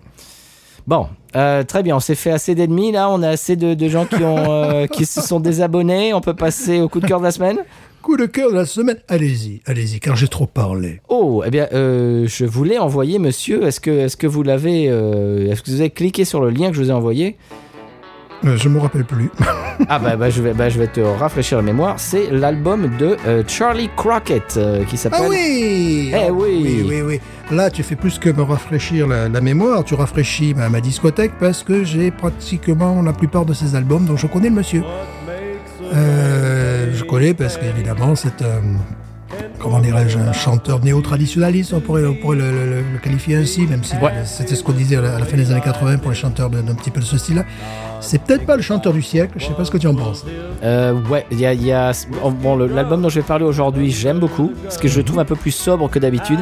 [0.89, 1.97] Bon, euh, très bien.
[1.97, 3.11] On s'est fait assez d'ennemis là.
[3.11, 6.15] On a assez de, de gens qui, ont, euh, qui se sont désabonnés.
[6.15, 7.59] On peut passer au coup de cœur de la semaine?
[8.01, 8.97] Coup de cœur de la semaine.
[9.07, 11.03] Allez-y, allez-y, car j'ai trop parlé.
[11.11, 13.67] Oh, eh bien, euh, je voulais envoyer, monsieur.
[13.67, 16.77] Est-ce que, est-ce que vous l'avez, est-ce que vous avez cliqué sur le lien que
[16.77, 17.37] je vous ai envoyé?
[18.45, 19.31] Euh, je me rappelle plus.
[19.89, 22.01] Ah bah, bah, je vais, bah, je vais te rafraîchir la mémoire.
[22.01, 25.21] C'est l'album de euh, Charlie Crockett euh, qui s'appelle.
[25.23, 26.61] Ah oui Eh oui.
[26.65, 27.21] Oui, oui, oui.
[27.57, 31.31] Là, tu fais plus que me rafraîchir la, la mémoire, tu rafraîchis ma, ma discothèque
[31.39, 34.83] parce que j'ai pratiquement la plupart de ses albums, donc je connais le monsieur.
[35.93, 38.61] Je connais parce qu'évidemment, c'est un,
[39.59, 43.67] comment dirais-je, un chanteur néo-traditionnaliste, on pourrait, on pourrait le, le- le- le qualifier ainsi,
[43.67, 44.13] même si Ouais.
[44.25, 46.51] c'était ce qu'on disait à la, à la fin des années 80 pour les chanteurs
[46.51, 47.45] d'un petit peu de ce style-là.
[48.01, 50.25] C'est peut-être pas le chanteur du siècle, je sais pas ce que tu en penses.
[50.63, 51.91] Euh, ouais, il y a, il y a-
[52.43, 55.25] bon, l'album dont je vais parler aujourd'hui, j'aime beaucoup, parce que je le trouve un
[55.25, 56.39] peu plus sobre que d'habitude.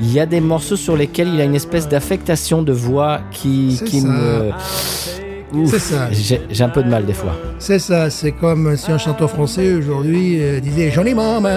[0.00, 3.80] Il y a des morceaux sur lesquels il a une espèce d'affectation de voix qui,
[3.84, 4.06] qui ça.
[4.08, 4.50] me.
[5.66, 6.08] C'est ça.
[6.12, 7.32] J'ai un peu de mal des fois.
[7.58, 11.48] C'est ça, c'est comme si un chanteur français aujourd'hui euh, disait Johnny Maman,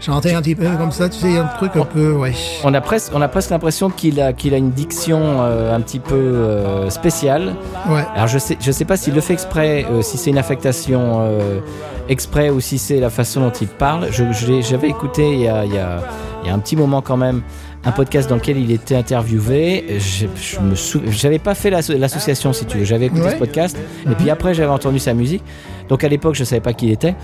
[0.00, 2.12] chantait un petit peu comme ça, tu sais, il y a un truc un peu,
[2.12, 2.32] ouais.
[2.62, 5.80] On a presque, on a presque l'impression qu'il a, qu'il a une diction euh, un
[5.80, 7.54] petit peu euh, spéciale.
[7.88, 10.38] Ouais, Alors je sais, je sais pas s'il le fait exprès, euh, si c'est une
[10.38, 11.60] affectation euh,
[12.08, 14.08] exprès ou si c'est la façon dont il parle.
[14.10, 14.24] Je,
[14.60, 16.00] j'avais écouté il y, a, il, y a,
[16.42, 17.40] il y a un petit moment quand même
[17.86, 19.98] un podcast dans lequel il était interviewé.
[19.98, 22.84] Je, je me pas fait l'asso- l'association si tu veux.
[22.84, 23.32] J'avais écouté Ouais.
[23.32, 23.76] ce podcast
[24.10, 25.42] et puis après j'avais entendu sa musique.
[25.88, 27.14] Donc à l'époque je savais pas qui il était.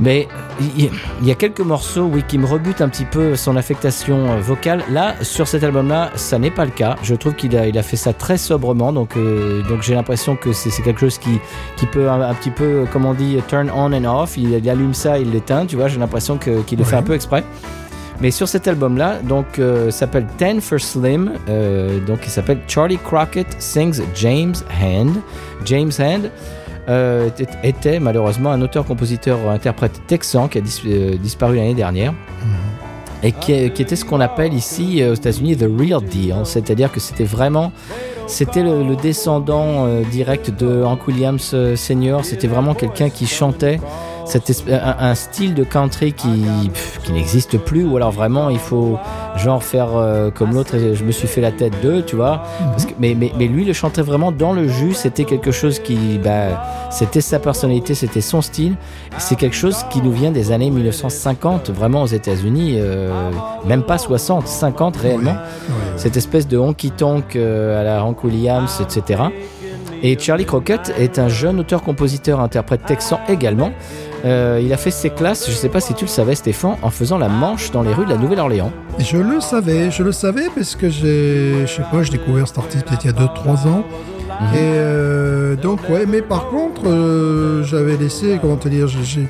[0.00, 0.26] Mais
[0.76, 0.90] il
[1.22, 4.82] y a quelques morceaux, oui, qui me rebutent un petit peu son affectation euh, vocale.
[4.90, 6.96] Là, sur cet album-là, ça n'est pas le cas.
[7.04, 10.34] Je trouve qu'il a, il a fait ça très sobrement, donc, euh, donc j'ai l'impression
[10.34, 11.38] que c'est quelque chose qui,
[11.76, 14.36] qui peut un, un petit peu, comme on dit, turn on and off.
[14.36, 15.86] Il, il allume ça, il l'éteint, tu vois.
[15.86, 17.44] J'ai l'impression qu'il le fait un peu exprès.
[18.20, 21.32] Mais sur cet album-là, donc, euh, s'appelle Ten for Slim.
[21.48, 25.16] euh, donc, il s'appelle Charlie Crockett Sings James Hand.
[25.64, 26.30] James Hand
[26.88, 27.28] euh,
[27.62, 32.14] était- malheureusement un auteur-compositeur-interprète texan qui a euh, disparu l'année dernière.
[33.22, 37.24] Et qui, était ce qu'on appelle ici aux États-Unis the real deal, c'est-à-dire que c'était
[37.24, 37.72] vraiment,
[38.26, 42.22] c'était le, descendant direct de Hank Williams euh, Senior.
[42.22, 43.80] C'était vraiment quelqu'un qui chantait
[44.24, 48.58] cette un, un style de country qui, pff, qui n'existe plus, ou alors vraiment il
[48.58, 48.98] faut
[49.36, 50.76] genre faire euh, comme l'autre.
[50.78, 52.42] Je me suis fait la tête d'eux, tu vois.
[52.70, 54.94] Parce que, mais, mais, mais lui le chantait vraiment dans le jus.
[54.94, 58.76] C'était quelque chose qui, bah, c'était sa personnalité, c'était son style.
[59.18, 63.10] C'est quelque chose qui nous vient des années 1950, vraiment aux États-Unis, euh,
[63.66, 65.32] même pas 60, 50 réellement.
[65.32, 65.92] ouais, ouais.
[65.96, 69.24] Cette espèce de honky-tonk euh, à la Hank Williams, etc.
[70.02, 73.70] Et Charlie Crockett est un jeune auteur-compositeur-interprète texan également.
[74.24, 76.90] Euh, il a fait ses classes, je sais pas si tu le savais Stéphane, en
[76.90, 78.72] faisant la manche dans les rues de la Nouvelle-Orléans.
[78.98, 82.56] Je le savais, je le savais parce que j'ai, je sais pas, j'ai découvert cet
[82.58, 83.84] artiste peut-être il y a 2-3 ans.
[84.40, 84.54] Mhm.
[84.54, 89.28] Et euh, donc, ouais, mais par contre, euh, j'avais laissé, comment te dire, j'ai-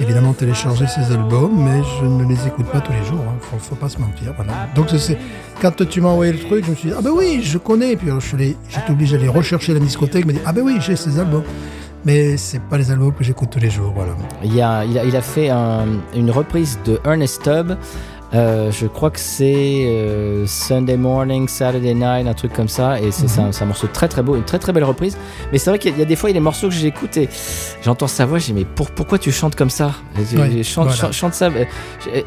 [0.00, 3.58] évidemment téléchargé ses albums, mais je ne les écoute pas tous les jours, hein, faut,
[3.58, 4.52] faut pas se mentir, voilà.
[4.74, 5.16] Donc, c'est-
[5.62, 7.92] quand tu m'as envoyé le truc, je me suis dit, ah ben oui, je connais,
[7.92, 11.20] et puis j'étais obligé d'aller rechercher la discothèque, me dire, ah ben oui, j'ai ses
[11.20, 11.44] albums.
[12.04, 13.94] Mais c'est pas les albums que j'écoute tous les jours.
[14.42, 17.76] Il, a, il, a, fait un- une reprise de Ernest Tubb.
[18.34, 23.00] Euh, je crois que c'est euh, Sunday Morning, Saturday Night, un truc comme ça.
[23.00, 25.16] Et c'est c'est un, morceau très très beau, une très très belle reprise.
[25.52, 26.44] Mais c'est vrai qu'il y, a- il y a des fois, il y a des
[26.44, 27.28] morceaux que j'écoute et
[27.82, 29.92] j'entends sa voix, je dis mais pour- pourquoi tu chantes comme ça?
[30.16, 31.00] Ouais, chante, voilà.
[31.00, 31.64] chante, chante ça, euh,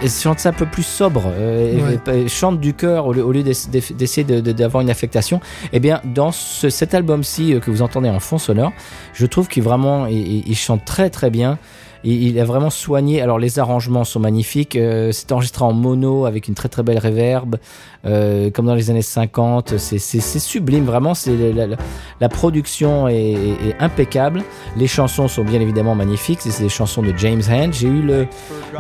[0.08, 2.16] chante ça un peu plus sobre, euh, et- Ouais.
[2.24, 5.42] et chante du cœur au lieu, au d'essayer de- de- d'avoir une affectation.
[5.74, 8.72] Eh bien, dans ce- cet album-ci que vous entendez en fond sonore,
[9.14, 11.58] je trouve qu'il vraiment, il chante très très bien.
[12.04, 13.22] Il, a vraiment soigné.
[13.22, 14.76] Alors les arrangements sont magnifiques.
[14.76, 17.58] Euh, c'est enregistré en mono avec une très très belle réverb,
[18.06, 19.78] euh, comme dans les années 50.
[19.78, 21.14] C'est sublime, vraiment.
[22.20, 24.44] La, production est, impeccable.
[24.76, 26.40] Les chansons sont bien évidemment magnifiques.
[26.42, 27.74] C'est des chansons de James Hand.
[27.74, 28.28] J'ai eu le,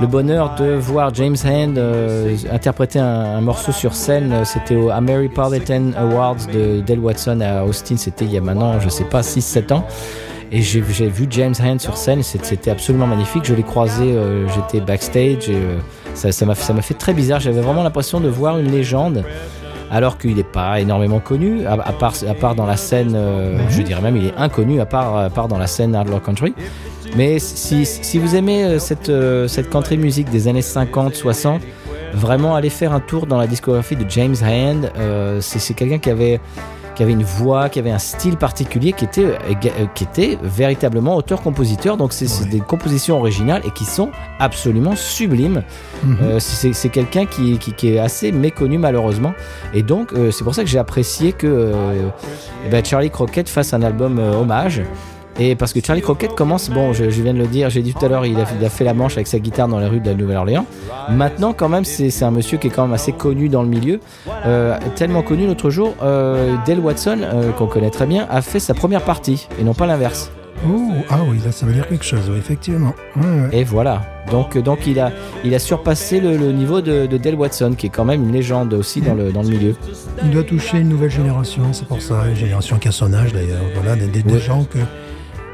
[0.08, 4.46] bonheur de voir James Hand euh, interpréter un, morceau sur scène.
[4.46, 7.98] C'était au Ameripolitan Awards de Del Watson à Austin.
[7.98, 9.86] C'était il y a maintenant, je sais pas, 6-7 ans.
[10.52, 13.44] Et j'ai vu James Hand sur scène, c'était absolument magnifique.
[13.46, 15.80] Je l'ai croisé, euh, j'étais backstage et euh,
[16.14, 17.42] ça m'a ça fait très bizarre.
[17.42, 19.26] J'avais vraiment l'impression de voir une légende,
[19.92, 23.58] alors qu'il n'est pas énormément connu, à, à part, à part dans la scène, euh,
[23.70, 26.24] je dirais même il est inconnu, à part, à part dans la scène hard rock
[26.24, 26.54] country.
[27.18, 29.12] Mais si, si vous aimez cette,
[29.48, 31.62] cette country music des années 50, 60,
[32.14, 34.92] vraiment allez faire un tour dans la discographie de James Hand.
[35.40, 36.42] C'est quelqu'un qui avait
[36.98, 40.40] qui avait une voix, qui avait un style particulier, qui était, euh, euh, qui était
[40.42, 41.96] véritablement auteur-compositeur.
[41.96, 45.62] Donc c'est des compositions originales et qui sont absolument sublimes.
[46.04, 46.18] Mhm.
[46.24, 49.34] Euh, c'est quelqu'un qui, qui, qui est assez méconnu malheureusement.
[49.76, 52.10] Et donc euh, c'est pour ça que j'ai apprécié que euh,
[52.66, 54.82] eh ben, Charlie Crockett fasse un album hommage.
[55.40, 57.94] Et parce que Charlie Crockett commence, bon, je, je viens de le dire, j'ai dit
[57.94, 59.86] tout à l'heure, il a, il a fait la manche avec sa guitare dans les
[59.86, 60.66] rues de la Nouvelle-Orléans.
[61.12, 64.00] Maintenant, quand même, c'est un monsieur qui est quand même assez connu dans le milieu.
[64.46, 68.60] Euh, tellement connu l'autre jour, euh, Del Watson, euh, qu'on connaît très bien, a fait
[68.60, 70.32] sa première partie, et non pas l'inverse.
[70.68, 70.82] Oh,
[71.12, 72.96] ah oui, là, ça veut dire quelque chose, oui, effectivement.
[73.16, 73.50] Ouais, ouais.
[73.60, 74.02] Et voilà.
[74.32, 75.12] Donc, donc il, a,
[75.44, 78.32] il a surpassé le, le niveau de, de Del Watson, qui est quand même une
[78.32, 79.76] légende aussi dans le, dans le milieu.
[80.24, 83.34] Il doit toucher une nouvelle génération, c'est pour ça, une génération qui a son âge
[83.34, 83.62] d'ailleurs.
[83.76, 84.40] Voilà, des, des- des Ouais.
[84.40, 84.80] gens que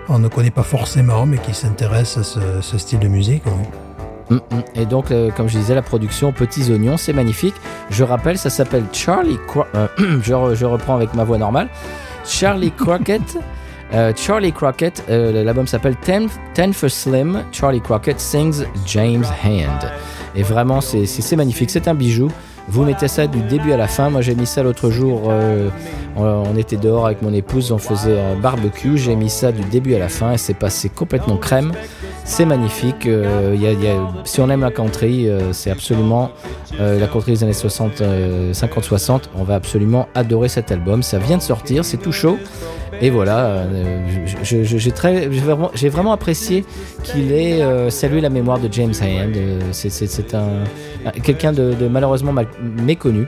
[0.10, 3.43] on ne connaît pas forcément, mais qui s'intéressent à ce, ce style de musique.
[3.45, 3.51] oui.
[4.30, 4.64] Mm, mm.
[4.76, 7.56] Et donc, euh, comme je disais, la production Petits Oignons, c'est magnifique.
[7.89, 9.88] Je rappelle, ça s'appelle Charlie Cro- euh,
[10.22, 11.68] je, re- je reprends avec ma voix normale.
[12.26, 13.38] Charlie Crockett.
[13.93, 17.43] euh, Charlie Crockett, l'album s'appelle Ten, Ten for Slim.
[17.51, 19.91] Charlie Crockett sings James Hand.
[20.36, 21.70] Et vraiment, c'est magnifique.
[21.70, 22.32] C'est un bijou.
[22.70, 24.09] Vous mettez ça du début à la fin.
[24.09, 25.24] Moi, j'ai mis ça l'autre jour.
[25.30, 25.70] euh,
[26.16, 28.97] on, on était dehors avec mon épouse, on faisait un barbecue.
[28.97, 31.72] J'ai mis ça du début à la fin et c'est passé complètement crème.
[32.24, 33.05] C'est magnifique.
[33.05, 36.32] euh, y a- y a- si on aime la country, euh, c'est absolument
[36.80, 39.30] euh, la country des années 60, euh, 50-60.
[39.38, 41.03] On va absolument adorer cet album.
[41.03, 42.38] Ça vient de sortir, c'est tout chaud.
[43.04, 44.08] Et voilà, euh,
[44.43, 46.64] je- je- j'ai très- vraiment, apprécié
[47.04, 49.34] qu'il ait euh, salué la mémoire de James Hand.
[49.36, 50.64] Euh, c'est- un,
[51.06, 52.47] un- quelqu'un de, de malheureusement mal-
[52.82, 53.28] méconnu.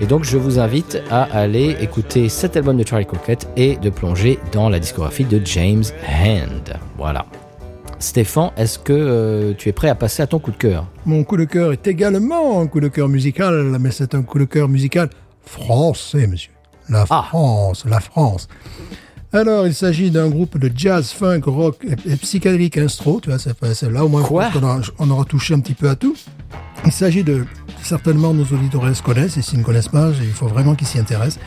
[0.00, 3.88] Et donc je vous invite à aller écouter cet album de Charlie Crockett et de
[3.88, 6.74] plonger dans la discographie de James Hand.
[6.98, 7.24] Voilà.
[8.00, 10.84] Stéphane, est-ce que euh, tu es prêt à passer à ton coup de cœur?
[11.06, 14.38] Mon coup de cœur est également un coup de cœur musical, mais c'est un coup
[14.38, 15.08] de cœur musical
[15.46, 16.50] français, monsieur.
[16.90, 17.24] La Ah.
[17.28, 18.46] France, la France.
[19.34, 23.20] Alors, il s'agit d'un groupe de jazz, funk, rock et, et psychédélique instro.
[23.20, 24.48] Tu vois, c'est là au moins Quoi?
[24.50, 26.14] qu'on aura, on aura touché un petit peu à tout.
[26.86, 27.44] Il s'agit de
[27.82, 31.40] certainement nos auditeurs connaissent et s'ils ne connaissent pas, il faut vraiment qu'ils s'y intéressent.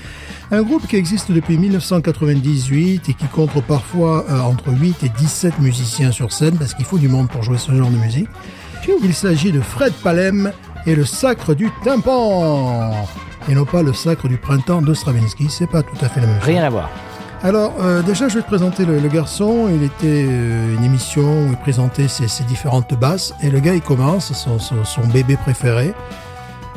[0.52, 5.60] Un groupe qui existe depuis 1998 et qui compte parfois euh, entre 8 et 17
[5.60, 8.28] musiciens sur scène parce qu'il faut du monde pour jouer ce genre de musique.
[9.02, 10.52] Il s'agit de Fred Palem
[10.86, 12.92] et le sacre du tympan.
[13.50, 16.28] Et non pas le sacre du printemps de Stravinsky, c'est pas tout à fait la
[16.28, 16.48] même chose.
[16.48, 16.90] Rien à voir.
[17.44, 19.70] Alors, euh, déjà, je vais te présenter le, le garçon.
[19.70, 23.34] Il était euh, une émission où il présentait ses, ses différentes basses.
[23.44, 25.94] Et le gars, il commence, son, son, son bébé préféré,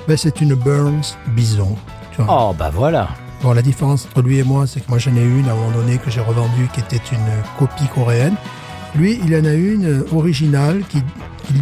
[0.06, 1.76] ben, c'est une Burns Bison.
[2.12, 2.50] Tu vois.
[2.50, 3.08] Oh bah voilà.
[3.42, 5.54] Bon, la différence entre lui et moi, c'est que moi, j'en ai une à un
[5.54, 7.18] moment donné que j'ai revendue qui était une
[7.58, 8.34] copie coréenne.
[8.94, 11.02] Lui, il en a une euh, originale qui,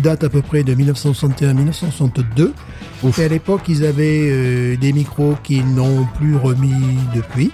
[0.03, 2.53] date à peu près de 1961-1962.
[3.05, 3.18] Ouf.
[3.18, 7.53] Et à l'époque, ils avaient euh, des micros qu'ils n'ont plus remis depuis.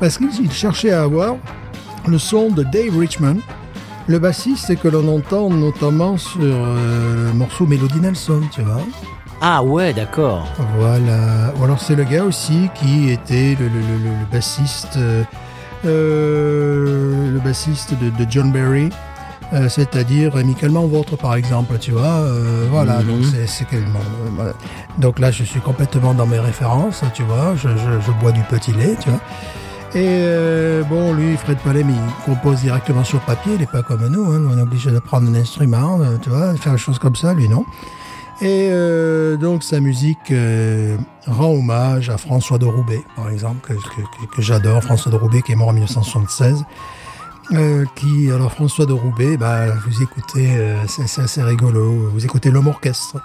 [0.00, 1.36] Parce qu'ils cherchaient à avoir
[2.06, 3.36] le son de Dave Richman,
[4.06, 8.80] le bassiste que l'on entend notamment sur euh, le morceau Melody Nelson, tu vois.
[9.40, 10.46] Ah ouais, d'accord.
[10.78, 11.52] Voilà.
[11.60, 15.22] Ou alors c'est le gars aussi qui était le, le- le- le- le bassiste, euh,
[16.08, 18.90] euh, le bassiste de, de John Barry,
[19.52, 22.02] euh, c'est-à-dire Amicalement Vôtre par exemple, tu vois.
[22.06, 23.00] euh, voilà.
[23.00, 23.06] Mhm.
[23.08, 24.52] Donc c'est euh.
[24.98, 27.54] Donc là je suis complètement dans mes références, tu vois.
[27.56, 29.20] Je, je- je bois du petit lait, tu vois.
[29.94, 34.06] Et euh, bon, lui, Fred Palem, il compose directement sur papier, il n'est pas comme
[34.06, 34.46] nous, hein.
[34.52, 37.32] on est obligé de prendre un instrument, euh, tu vois, faire des choses comme ça,
[37.32, 37.64] lui non.
[38.40, 43.74] Et euh, donc sa musique euh, rend hommage à François de Roubaix, par exemple,
[44.32, 44.82] que, j'adore.
[44.82, 46.64] François de Roubaix qui est mort en 1976.
[47.52, 52.10] Euh, qui alors François de Roubaix, bah, vous écoutez, euh, c'est assez rigolo.
[52.12, 53.16] Vous écoutez l'homme orchestre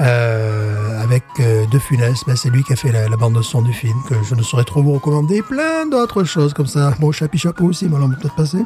[0.00, 3.42] euh, avec euh, De Funès, bah, c'est lui qui a fait la, la bande de
[3.42, 5.42] son du film que je ne saurais trop vous recommander.
[5.42, 6.94] Plein d'autres choses comme ça.
[6.98, 8.58] Bon, Chapi Chapeau aussi, mais on peut-être passé.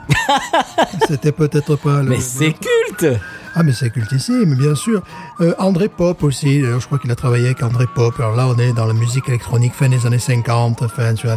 [1.09, 2.11] C'était peut-être pas le.
[2.11, 3.18] Mais c'est culte
[3.54, 5.02] Ah, mais c'est cultissime, bien sûr.
[5.40, 8.14] Euh, André Pop aussi, euh, je crois qu'il a travaillé avec André Pop.
[8.18, 10.82] Alors là, on est dans la musique électronique fin des années 50.
[10.82, 11.36] Enfin, tu vois,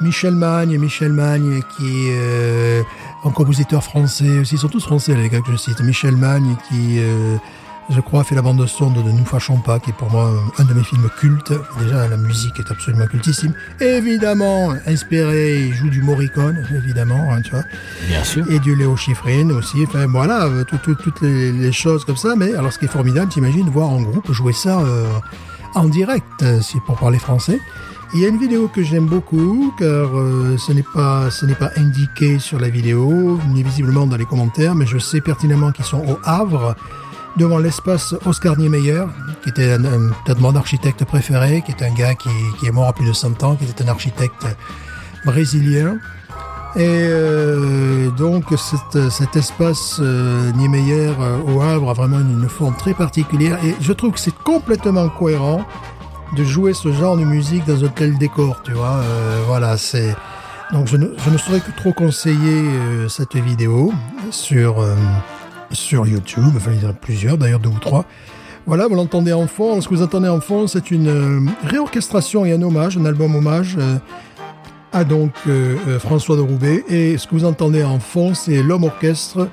[0.00, 2.82] Michel Magne, Michel Magne, qui est euh,
[3.24, 4.54] un compositeur français aussi.
[4.56, 5.80] Ils sont tous français, les gars que je cite.
[5.80, 7.36] Michel Magne, qui, euh,
[7.90, 10.30] je crois, fait la bande son de Ne nous fâchons pas, qui est pour moi
[10.58, 11.52] un de mes films cultes.
[11.80, 13.52] Déjà, la musique est absolument cultissime.
[13.80, 17.64] Évidemment, inspiré, il joue du Morricone, évidemment, hein, tu vois
[18.08, 18.44] Bien sûr.
[18.50, 19.84] et du Léo Schifrin aussi.
[19.86, 22.34] Enfin voilà, euh, tout- tout- toutes les, les choses comme ça.
[22.36, 25.06] Mais alors ce qui est formidable, t'imagines voir en groupe jouer ça euh,
[25.74, 27.58] en direct, si pour parler français.
[28.14, 32.60] Il y a une vidéo que j'aime beaucoup car euh, ce n'est pas indiqué sur
[32.60, 36.76] la vidéo ni visiblement dans les commentaires, mais je sais pertinemment qu'ils sont au Havre
[37.36, 39.02] devant l'espace Oscar Niemeyer,
[39.42, 39.80] qui était un,
[40.24, 42.28] peut-être mon architecte préféré, qui est un gars qui,
[42.64, 44.46] est mort à plus de 100 ans, qui était un architecte
[45.24, 45.96] brésilien.
[46.76, 51.10] Et euh, donc cet, espace euh, Niemeyer
[51.48, 55.64] au Havre a vraiment une forme très particulière et je trouve que c'est complètement cohérent
[56.36, 58.96] de jouer ce genre de musique dans un tel décor, tu vois.
[59.02, 60.16] Euh, voilà, c'est
[60.72, 63.92] donc je ne, je ne saurais que trop conseiller euh, cette vidéo
[64.30, 64.94] sur euh,
[65.70, 66.52] sur YouTube.
[66.56, 68.04] Enfin, il y en a plusieurs, d'ailleurs deux ou trois.
[68.66, 69.80] Voilà, vous l'entendez en fond.
[69.80, 73.76] Ce que vous entendez en fond, c'est une réorchestration et un hommage, un album hommage.
[74.90, 75.32] à donc
[75.98, 76.82] François de Roubaix.
[76.88, 79.48] Et ce que vous entendez en fond, c'est l'homme orchestre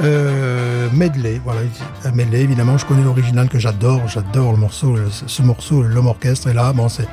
[0.00, 1.40] euh, medley.
[1.44, 1.60] Voilà,
[2.04, 4.00] un medley, évidemment, je connais l'original que j'adore.
[4.08, 6.48] J'adore le morceau, ce morceau, l'homme orchestre.
[6.48, 7.08] Et là, bon, c'est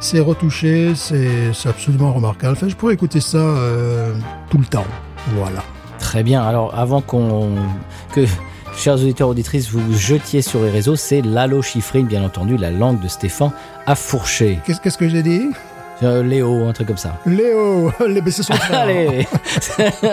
[0.00, 2.54] c'est retouché, c'est absolument remarquable.
[2.56, 4.14] Enfin, je pourrais écouter ça euh,
[4.48, 4.86] tout le temps.
[5.36, 5.62] Voilà.
[5.98, 6.42] Très bien.
[6.42, 7.50] Alors, avant qu'on
[8.14, 8.24] que
[8.74, 13.00] chers auditeurs auditrices vous jetiez sur les réseaux, c'est l'allo chiffrine, bien entendu, la langue
[13.00, 13.52] de Stéphane
[13.86, 14.58] à fourcher.
[14.64, 15.50] Qu'est-ce qu'est-ce que j'ai dit?
[16.02, 17.16] Euh, Léo, un truc comme ça.
[17.26, 18.80] Léo, les- c'est son frère.
[18.80, 19.26] Allez,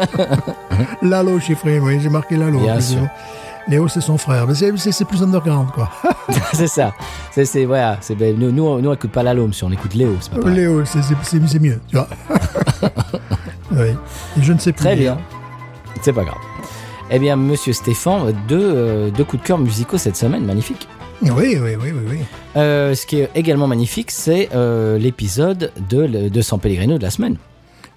[1.02, 2.60] Lalo chiffré, oui, j'ai marqué Lalo.
[2.60, 2.82] Bien Léo.
[2.82, 3.08] sûr.
[3.70, 4.46] Léo, c'est son frère.
[4.48, 5.90] Mais c'est- plus underground, quoi.
[6.54, 6.94] c'est ça.
[7.32, 7.98] C'est c'est voilà.
[8.02, 10.16] C'est ben, nous, nous, on écoute pas l'allo, monsieur, on écoute Léo.
[10.20, 10.56] C'est pas pareil.
[10.56, 11.02] Léo, c'est-
[11.60, 12.08] mieux, tu vois.
[13.72, 13.90] oui.
[14.38, 14.84] Et je ne sais plus.
[14.86, 15.18] Très bien.
[16.02, 16.38] C'est pas grave.
[17.10, 20.88] Eh bien, monsieur Stéphane, deux, euh, deux coups de cœur musicaux cette semaine, magnifique.
[21.22, 22.18] Oui, oui, oui, oui, oui.
[22.55, 27.09] Euh, ce qui est également magnifique, c'est euh, l'épisode de, de San Pellegrino de la
[27.09, 27.38] semaine.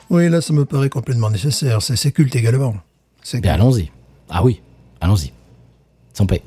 [0.09, 1.83] Oui, là, ça me paraît complètement nécessaire.
[1.83, 2.75] C'est culte également.
[3.35, 3.91] Bien, allons-y.
[4.29, 4.63] Ah oui,
[5.01, 5.33] allons-y.
[6.15, 6.43] Sans paix.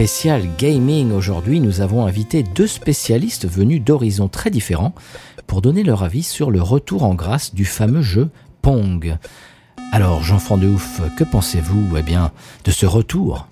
[0.00, 4.94] Spécial gaming aujourd'hui, nous avons invité deux spécialistes venus d'horizons très différents
[5.46, 8.30] pour donner leur avis sur le retour en grâce du fameux jeu
[8.62, 9.18] Pong.
[9.92, 12.32] Alors, Jean-Franc de Ouf, que pensez-vous eh bien,
[12.64, 13.46] de ce retour?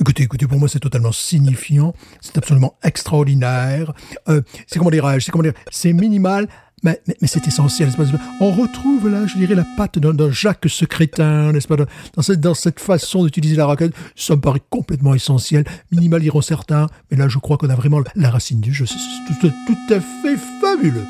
[0.00, 1.94] Écoutez, écoutez, pour moi, c'est totalement signifiant.
[2.20, 3.92] C'est absolument extraordinaire.
[4.28, 4.90] Euh, c'est comment
[5.20, 6.48] C'est comment dire C'est minimal.
[6.84, 10.30] Mais, mais, mais c'est essentiel, n'est-ce pas On retrouve là, je dirais, la patte d'un
[10.32, 14.62] Jacques Secrétin, n'est-ce pas Dans cette, dans cette façon d'utiliser la raquette, ça me paraît
[14.68, 15.64] complètement essentiel.
[15.92, 18.86] Minimal diront certains, mais là, je crois qu'on a vraiment la racine du jeu.
[18.86, 21.04] C'est tout, tout à fait fabuleux.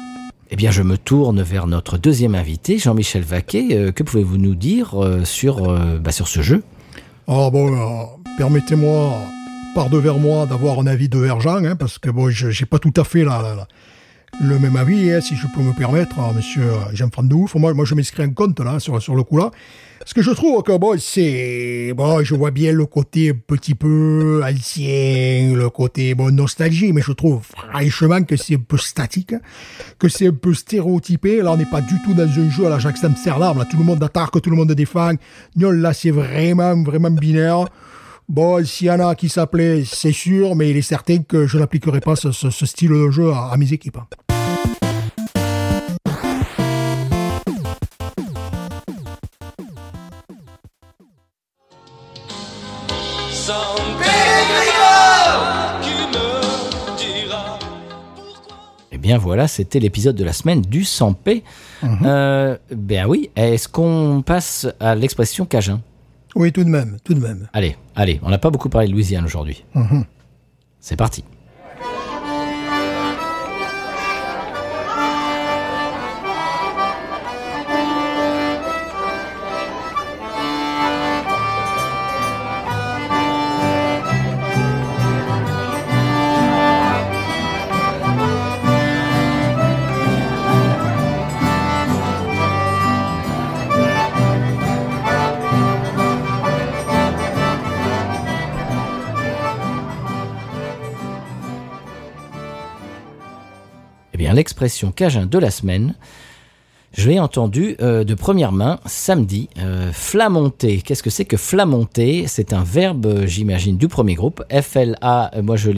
[0.50, 3.68] Eh bien, je me tourne vers notre deuxième invité, Jean-Michel Vaquet.
[3.72, 6.62] Euh, que pouvez-vous nous dire euh, sur, euh, bah, sur ce jeu?
[7.26, 9.14] Ah bon, permettez-moi,
[9.74, 12.78] par devers moi, d'avoir un avis de Vergent, hein, parce que bon, je j'ai pas
[12.78, 13.68] tout à fait la- la-
[14.40, 17.54] le même avis, hein, si je peux me permettre, hein, monsieur euh, Jean-François Douf.
[17.54, 19.50] Moi, moi, je m'inscris en compte, là, sur, sur le coup, là.
[19.98, 21.92] Parce que je trouve que, bon, c'est...
[21.94, 27.12] Bon, je vois bien le côté petit peu ancien, le côté, bon, nostalgie, mais je
[27.12, 29.40] trouve franchement que c'est un peu statique, hein,
[29.98, 31.42] que c'est un peu stéréotypé.
[31.42, 33.76] Là, on n'est pas du tout dans un jeu à la Jacques Amsterdam, là, tout
[33.76, 35.12] le monde attaque, tout le monde défend.
[35.56, 37.66] Non, là, c'est vraiment, vraiment binaire.
[38.32, 41.58] Bon, s'il y en a qui s'appelait, c'est sûr, mais il est certain que je
[41.58, 43.98] n'appliquerai pas ce, ce- ce style de jeu à, à mes équipes.
[43.98, 44.06] hein.
[58.92, 61.42] Eh bien, voilà, c'était l'épisode de la semaine du 100p.
[62.04, 65.80] Euh, ben oui, est-ce qu'on passe à l'expression cajun?
[66.34, 67.48] Oui, tout de même, tout de même.
[67.52, 69.64] Allez, allez, on n'a pas beaucoup parlé de Louisiane aujourd'hui.
[70.80, 71.24] C'est parti.
[104.42, 105.94] L'expression cajun de la semaine,
[106.94, 109.48] je l'ai entendu euh, de première main samedi.
[109.58, 110.82] Euh, flamonter.
[110.82, 114.42] Qu'est-ce que c'est que flamonter C'est un verbe, j'imagine, du premier groupe.
[114.50, 115.70] F-L-A, euh, moi je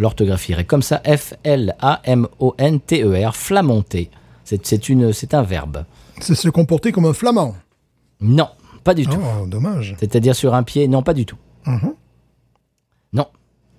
[0.00, 1.02] l'orthographierai comme ça.
[1.04, 2.16] F-L-A-M-O-N-T-E-R.
[3.36, 4.10] Flamonter.
[4.44, 5.84] C'est un verbe.
[6.20, 7.54] C'est se comporter comme un flamand.
[8.22, 8.48] Non,
[8.82, 9.20] pas du tout.
[9.20, 9.94] Oh, dommage.
[10.00, 11.36] C'est-à-dire sur un pied, non, pas du tout.
[11.66, 11.92] Mhm.
[13.12, 13.26] Non.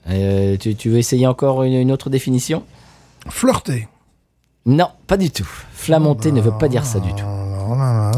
[0.10, 2.64] Euh, tu, tu veux essayer encore une, une autre définition?
[3.30, 3.88] Flirter.
[4.68, 5.47] Non, pas du tout.
[5.74, 7.26] Flamonter ne veut pas dire ça du tout.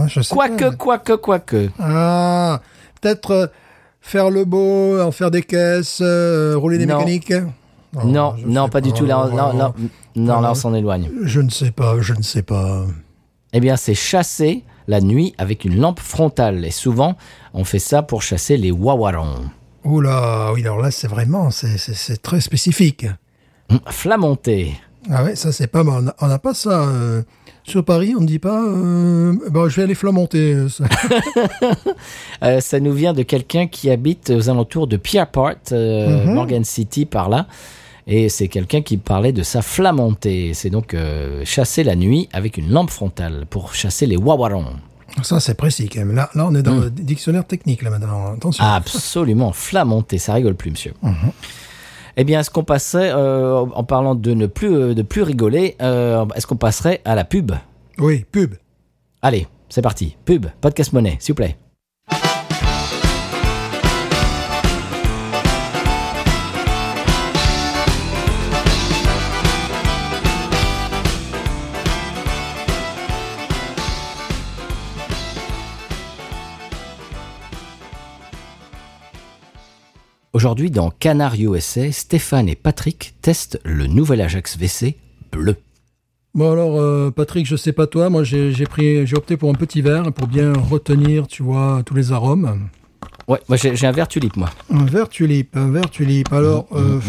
[0.09, 1.69] Sais Quoique, quoique, quoique.
[1.79, 2.59] Ah,
[2.99, 3.47] peut-être euh,
[4.01, 6.97] faire le beau, en faire des caisses, euh, rouler des Non.
[6.97, 7.33] mécaniques.
[7.95, 9.05] Oh, non, je non, sais pas du tout.
[9.05, 9.35] Là, on-
[10.15, 11.09] non, là, on s'en éloigne.
[11.23, 12.85] Je ne sais pas, je ne sais pas.
[13.53, 16.65] Eh bien, c'est chasser la nuit avec une lampe frontale.
[16.65, 17.15] Et souvent,
[17.53, 19.49] on fait ça pour chasser les wawarons.
[19.83, 23.05] Oula, oui, alors là, c'est vraiment, c'est- c'est c'est très spécifique.
[23.69, 24.73] Hum, Flamonter.
[25.09, 26.13] Ah ouais, ça c'est pas mal.
[26.19, 27.21] On n'a pas ça euh,
[27.63, 28.13] sur Paris.
[28.17, 28.61] On ne dit pas.
[28.63, 30.53] Euh, bon, je vais aller flamonter.
[30.53, 30.83] euh, ça.
[32.43, 36.33] Euh, ça nous vient de quelqu'un qui habite aux alentours de Pierreport, Mhm.
[36.33, 37.47] Morgan City, par là.
[38.07, 40.53] Et c'est quelqu'un qui parlait de sa flamontée.
[40.53, 40.95] C'est donc
[41.43, 44.65] chasser la nuit avec une lampe frontale pour chasser les wawarons.
[45.21, 46.15] ça c'est précis quand même.
[46.15, 48.33] Là, là on est dans le dictionnaire technique là maintenant.
[48.33, 48.63] Attention.
[48.63, 50.93] Absolument, flamonter, ça rigole plus, monsieur.
[52.21, 55.77] Eh bien, est-ce qu'on passerait, euh, en parlant de ne plus, euh, de plus rigoler,
[55.81, 57.53] euh, est-ce qu'on passerait à la pub?
[57.97, 58.55] Oui, pub.
[59.21, 60.17] Allez, c'est parti.
[60.25, 61.55] Pub, podcast monnaie, s'il vous plaît.
[80.31, 84.95] Aujourd'hui, dans Canard USA, Stéphane et Patrick testent le nouvel Ajax VC
[85.31, 85.55] bleu.
[86.35, 89.55] Bon alors, euh, Patrick, je sais pas toi, moi j'ai pris, j'ai opté pour un
[89.55, 92.69] petit verre pour bien retenir, tu vois, tous les arômes.
[93.27, 94.51] Ouais, moi j'ai un verre tulipe, moi.
[94.69, 96.31] Un verre tulipe, un verre tulipe.
[96.31, 96.99] Alors, euh,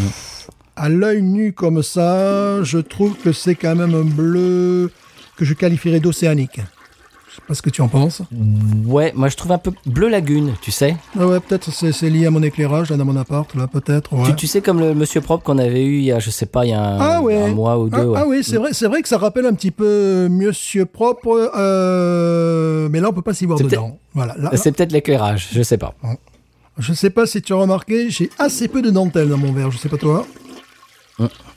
[0.77, 4.91] à l'œil nu comme ça, je trouve que c'est quand même un bleu
[5.37, 6.61] que je qualifierais d'océanique.
[7.31, 8.23] Je sais pas ce que tu en penses.
[8.87, 10.97] Ouais, moi je trouve un peu bleu lagune, tu sais.
[11.17, 14.13] Ah ouais, peut-être c'est lié à mon éclairage là dans mon appart, là peut-être.
[14.13, 14.25] Ouais.
[14.31, 16.47] Tu, tu sais comme le monsieur propre qu'on avait eu il y a, je sais
[16.47, 17.41] pas, il y a un, Ah ouais.
[17.41, 18.07] un mois ou Ah, deux.
[18.09, 18.19] ouais.
[18.21, 22.89] ah oui, c'est vrai, c'est vrai que ça rappelle un petit peu Monsieur propre, euh,
[22.91, 23.97] mais là on peut pas s'y voir C'est dedans.
[24.13, 24.35] Voilà.
[24.37, 25.95] Là, là, C'est peut-être l'éclairage, je sais pas.
[26.79, 29.71] je sais pas si tu as remarqué, j'ai assez peu de dentelle dans mon verre.
[29.71, 30.27] Je sais pas toi.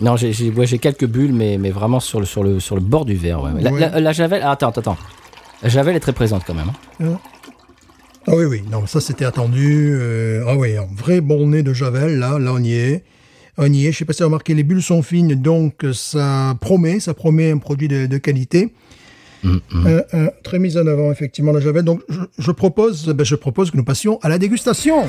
[0.01, 3.05] Non, j'ai ouais, quelques bulles, mais, mais vraiment sur le, sur, le, sur le bord
[3.05, 3.41] du verre.
[3.41, 3.51] ouais.
[3.61, 3.80] La, Ouais.
[3.80, 4.97] la- la Javel, ah, attends, attends,
[5.70, 6.72] Javel est très présente quand même.
[7.03, 7.20] hein.
[8.26, 9.91] Ah oui, oui, non, ça c'était attendu.
[9.93, 13.03] euh, ah oui, un vrai bon nez de Javel, là, là on y est.
[13.57, 16.55] On y est, je sais pas si as remarqué, les bulles sont fines, donc ça
[16.61, 18.74] promet, ça promet un produit de, de qualité.
[19.43, 19.86] Hum, hum.
[19.88, 21.84] Euh, euh, très mise en avant, effectivement, la Javel.
[21.84, 25.03] Donc je, je propose, ben, je propose que nous passions à la dégustation.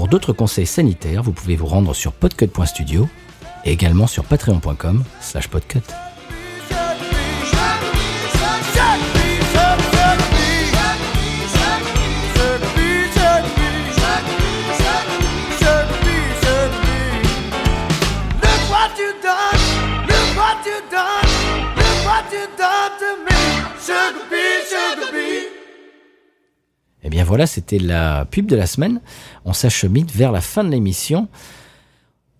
[0.00, 3.06] Pour d'autres conseils sanitaires, vous pouvez vous rendre sur podcut.studio
[3.66, 5.82] et également sur patreon.com slash podcut.
[27.02, 29.00] Eh bien voilà, c'était la pub de la semaine.
[29.44, 31.28] On s'achemine vers la fin de l'émission.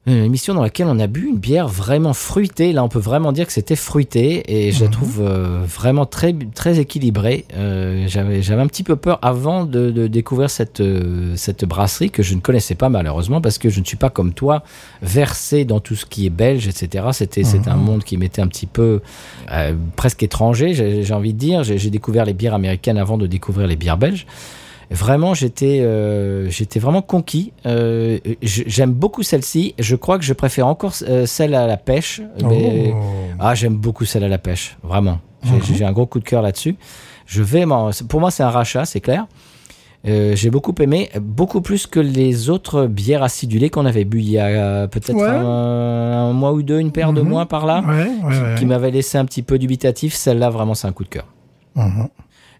[0.06, 2.72] Une émission dans laquelle on a bu une bière vraiment fruitée.
[2.72, 6.34] Là, on peut vraiment dire que c'était fruité et je la trouve euh, vraiment très
[6.54, 7.44] très équilibrée.
[7.54, 12.10] Euh, J'avais j'avais un petit peu peur avant de, de découvrir cette euh, cette brasserie
[12.10, 14.62] que je ne connaissais pas malheureusement parce que je ne suis pas comme toi
[15.02, 17.08] versé dans tout ce qui est belge, etc.
[17.12, 19.02] C'était c'était un monde qui m'était un petit peu
[19.52, 20.72] euh, presque étranger.
[20.72, 21.62] J'ai j'ai envie de dire.
[21.62, 24.26] J'ai j'ai découvert les bières américaines avant de découvrir les bières belges.
[24.90, 27.52] Vraiment, j'étais euh, j'étais vraiment conquis.
[27.64, 29.74] Euh, J'aime beaucoup celle-ci.
[29.78, 32.20] Je crois que je préfère encore euh, celle à la pêche.
[32.42, 32.92] Mais...
[32.92, 33.00] Oh.
[33.38, 34.76] Ah, j'aime beaucoup celle à la pêche.
[34.82, 35.20] Vraiment.
[35.44, 36.76] J'ai j'ai un gros coup de cœur là-dessus.
[37.26, 37.64] Je vais
[38.08, 39.26] Pour moi, c'est un rachat, c'est clair.
[40.08, 44.30] Euh, J'ai beaucoup aimé, beaucoup plus que les autres bières acidulées qu'on avait bu il
[44.30, 45.28] y a peut-être Ouais.
[45.28, 45.44] un,
[46.30, 47.28] un mois ou deux, une paire de Mhm.
[47.28, 48.54] mois par là, Ouais, ouais, ouais.
[48.58, 50.14] qui m'avait laissé un petit peu dubitatif.
[50.14, 51.26] Celle-là, vraiment, c'est un coup de cœur.
[51.76, 52.08] Mhm.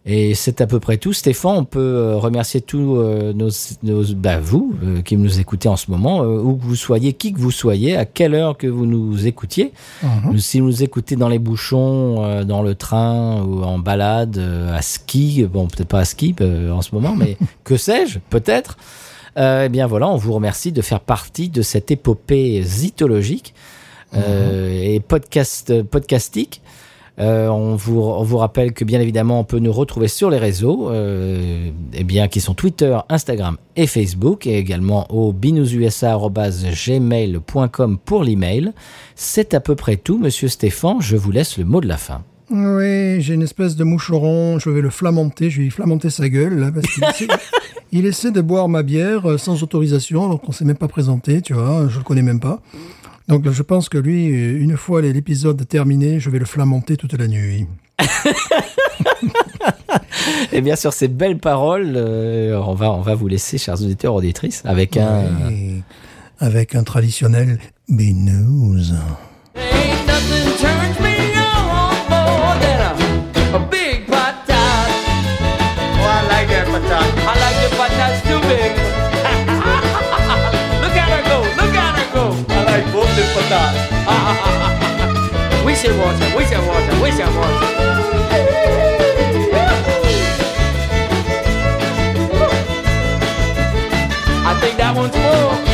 [0.06, 1.12] Et c'est à peu près tout.
[1.12, 3.50] Stéphane, on peut euh, remercier tous euh, nos,
[3.82, 7.12] nos- bah, vous euh, qui nous écoutez en ce moment, euh, où que vous soyez,
[7.12, 9.72] qui que vous soyez, à quelle heure que vous nous écoutiez.
[10.02, 10.38] Mhm.
[10.38, 14.38] Si vous nous écoutez dans les bouchons, dans le train ou en balade,
[14.74, 18.78] à ski, bon peut-être pas à ski en ce moment, mais que sais-je, peut-être.
[19.36, 23.54] Eh bien voilà, on vous remercie de faire partie de cette épopée zytologique
[24.14, 26.62] euh, et podcast, podcastique.
[27.20, 30.38] Euh, on, vous, on vous rappelle que bien évidemment on peut nous retrouver sur les
[30.38, 38.24] réseaux, euh, eh bien qui sont Twitter, Instagram et Facebook, et également au binoususa@gmail.com pour
[38.24, 38.72] l'email.
[39.14, 40.96] C'est à peu près tout, Monsieur Stéphane.
[41.00, 42.22] Je vous laisse le mot de la fin.
[42.50, 46.28] Oui, j'ai une espèce de moucheron, je vais le flamenter, je vais lui flamenter sa
[46.28, 47.28] gueule, là, parce qu'il essaie,
[47.92, 51.42] il essaie de boire ma bière euh, sans autorisation, donc on s'est même pas présenté,
[51.42, 52.60] tu vois, je le connais même pas.
[53.30, 57.28] Donc je pense que lui, une fois l'épisode terminé, je vais le flamenter toute la
[57.28, 57.66] nuit.
[60.52, 64.14] Et bien sur ces belles paroles, euh, on va on va vous laisser, chers auditeurs
[64.14, 65.80] auditrices, avec un Et
[66.40, 68.96] avec un traditionnel binouze.
[83.50, 83.74] stars.
[85.64, 87.66] wish it water, wish it water, it water.
[94.46, 95.69] I think that one's full.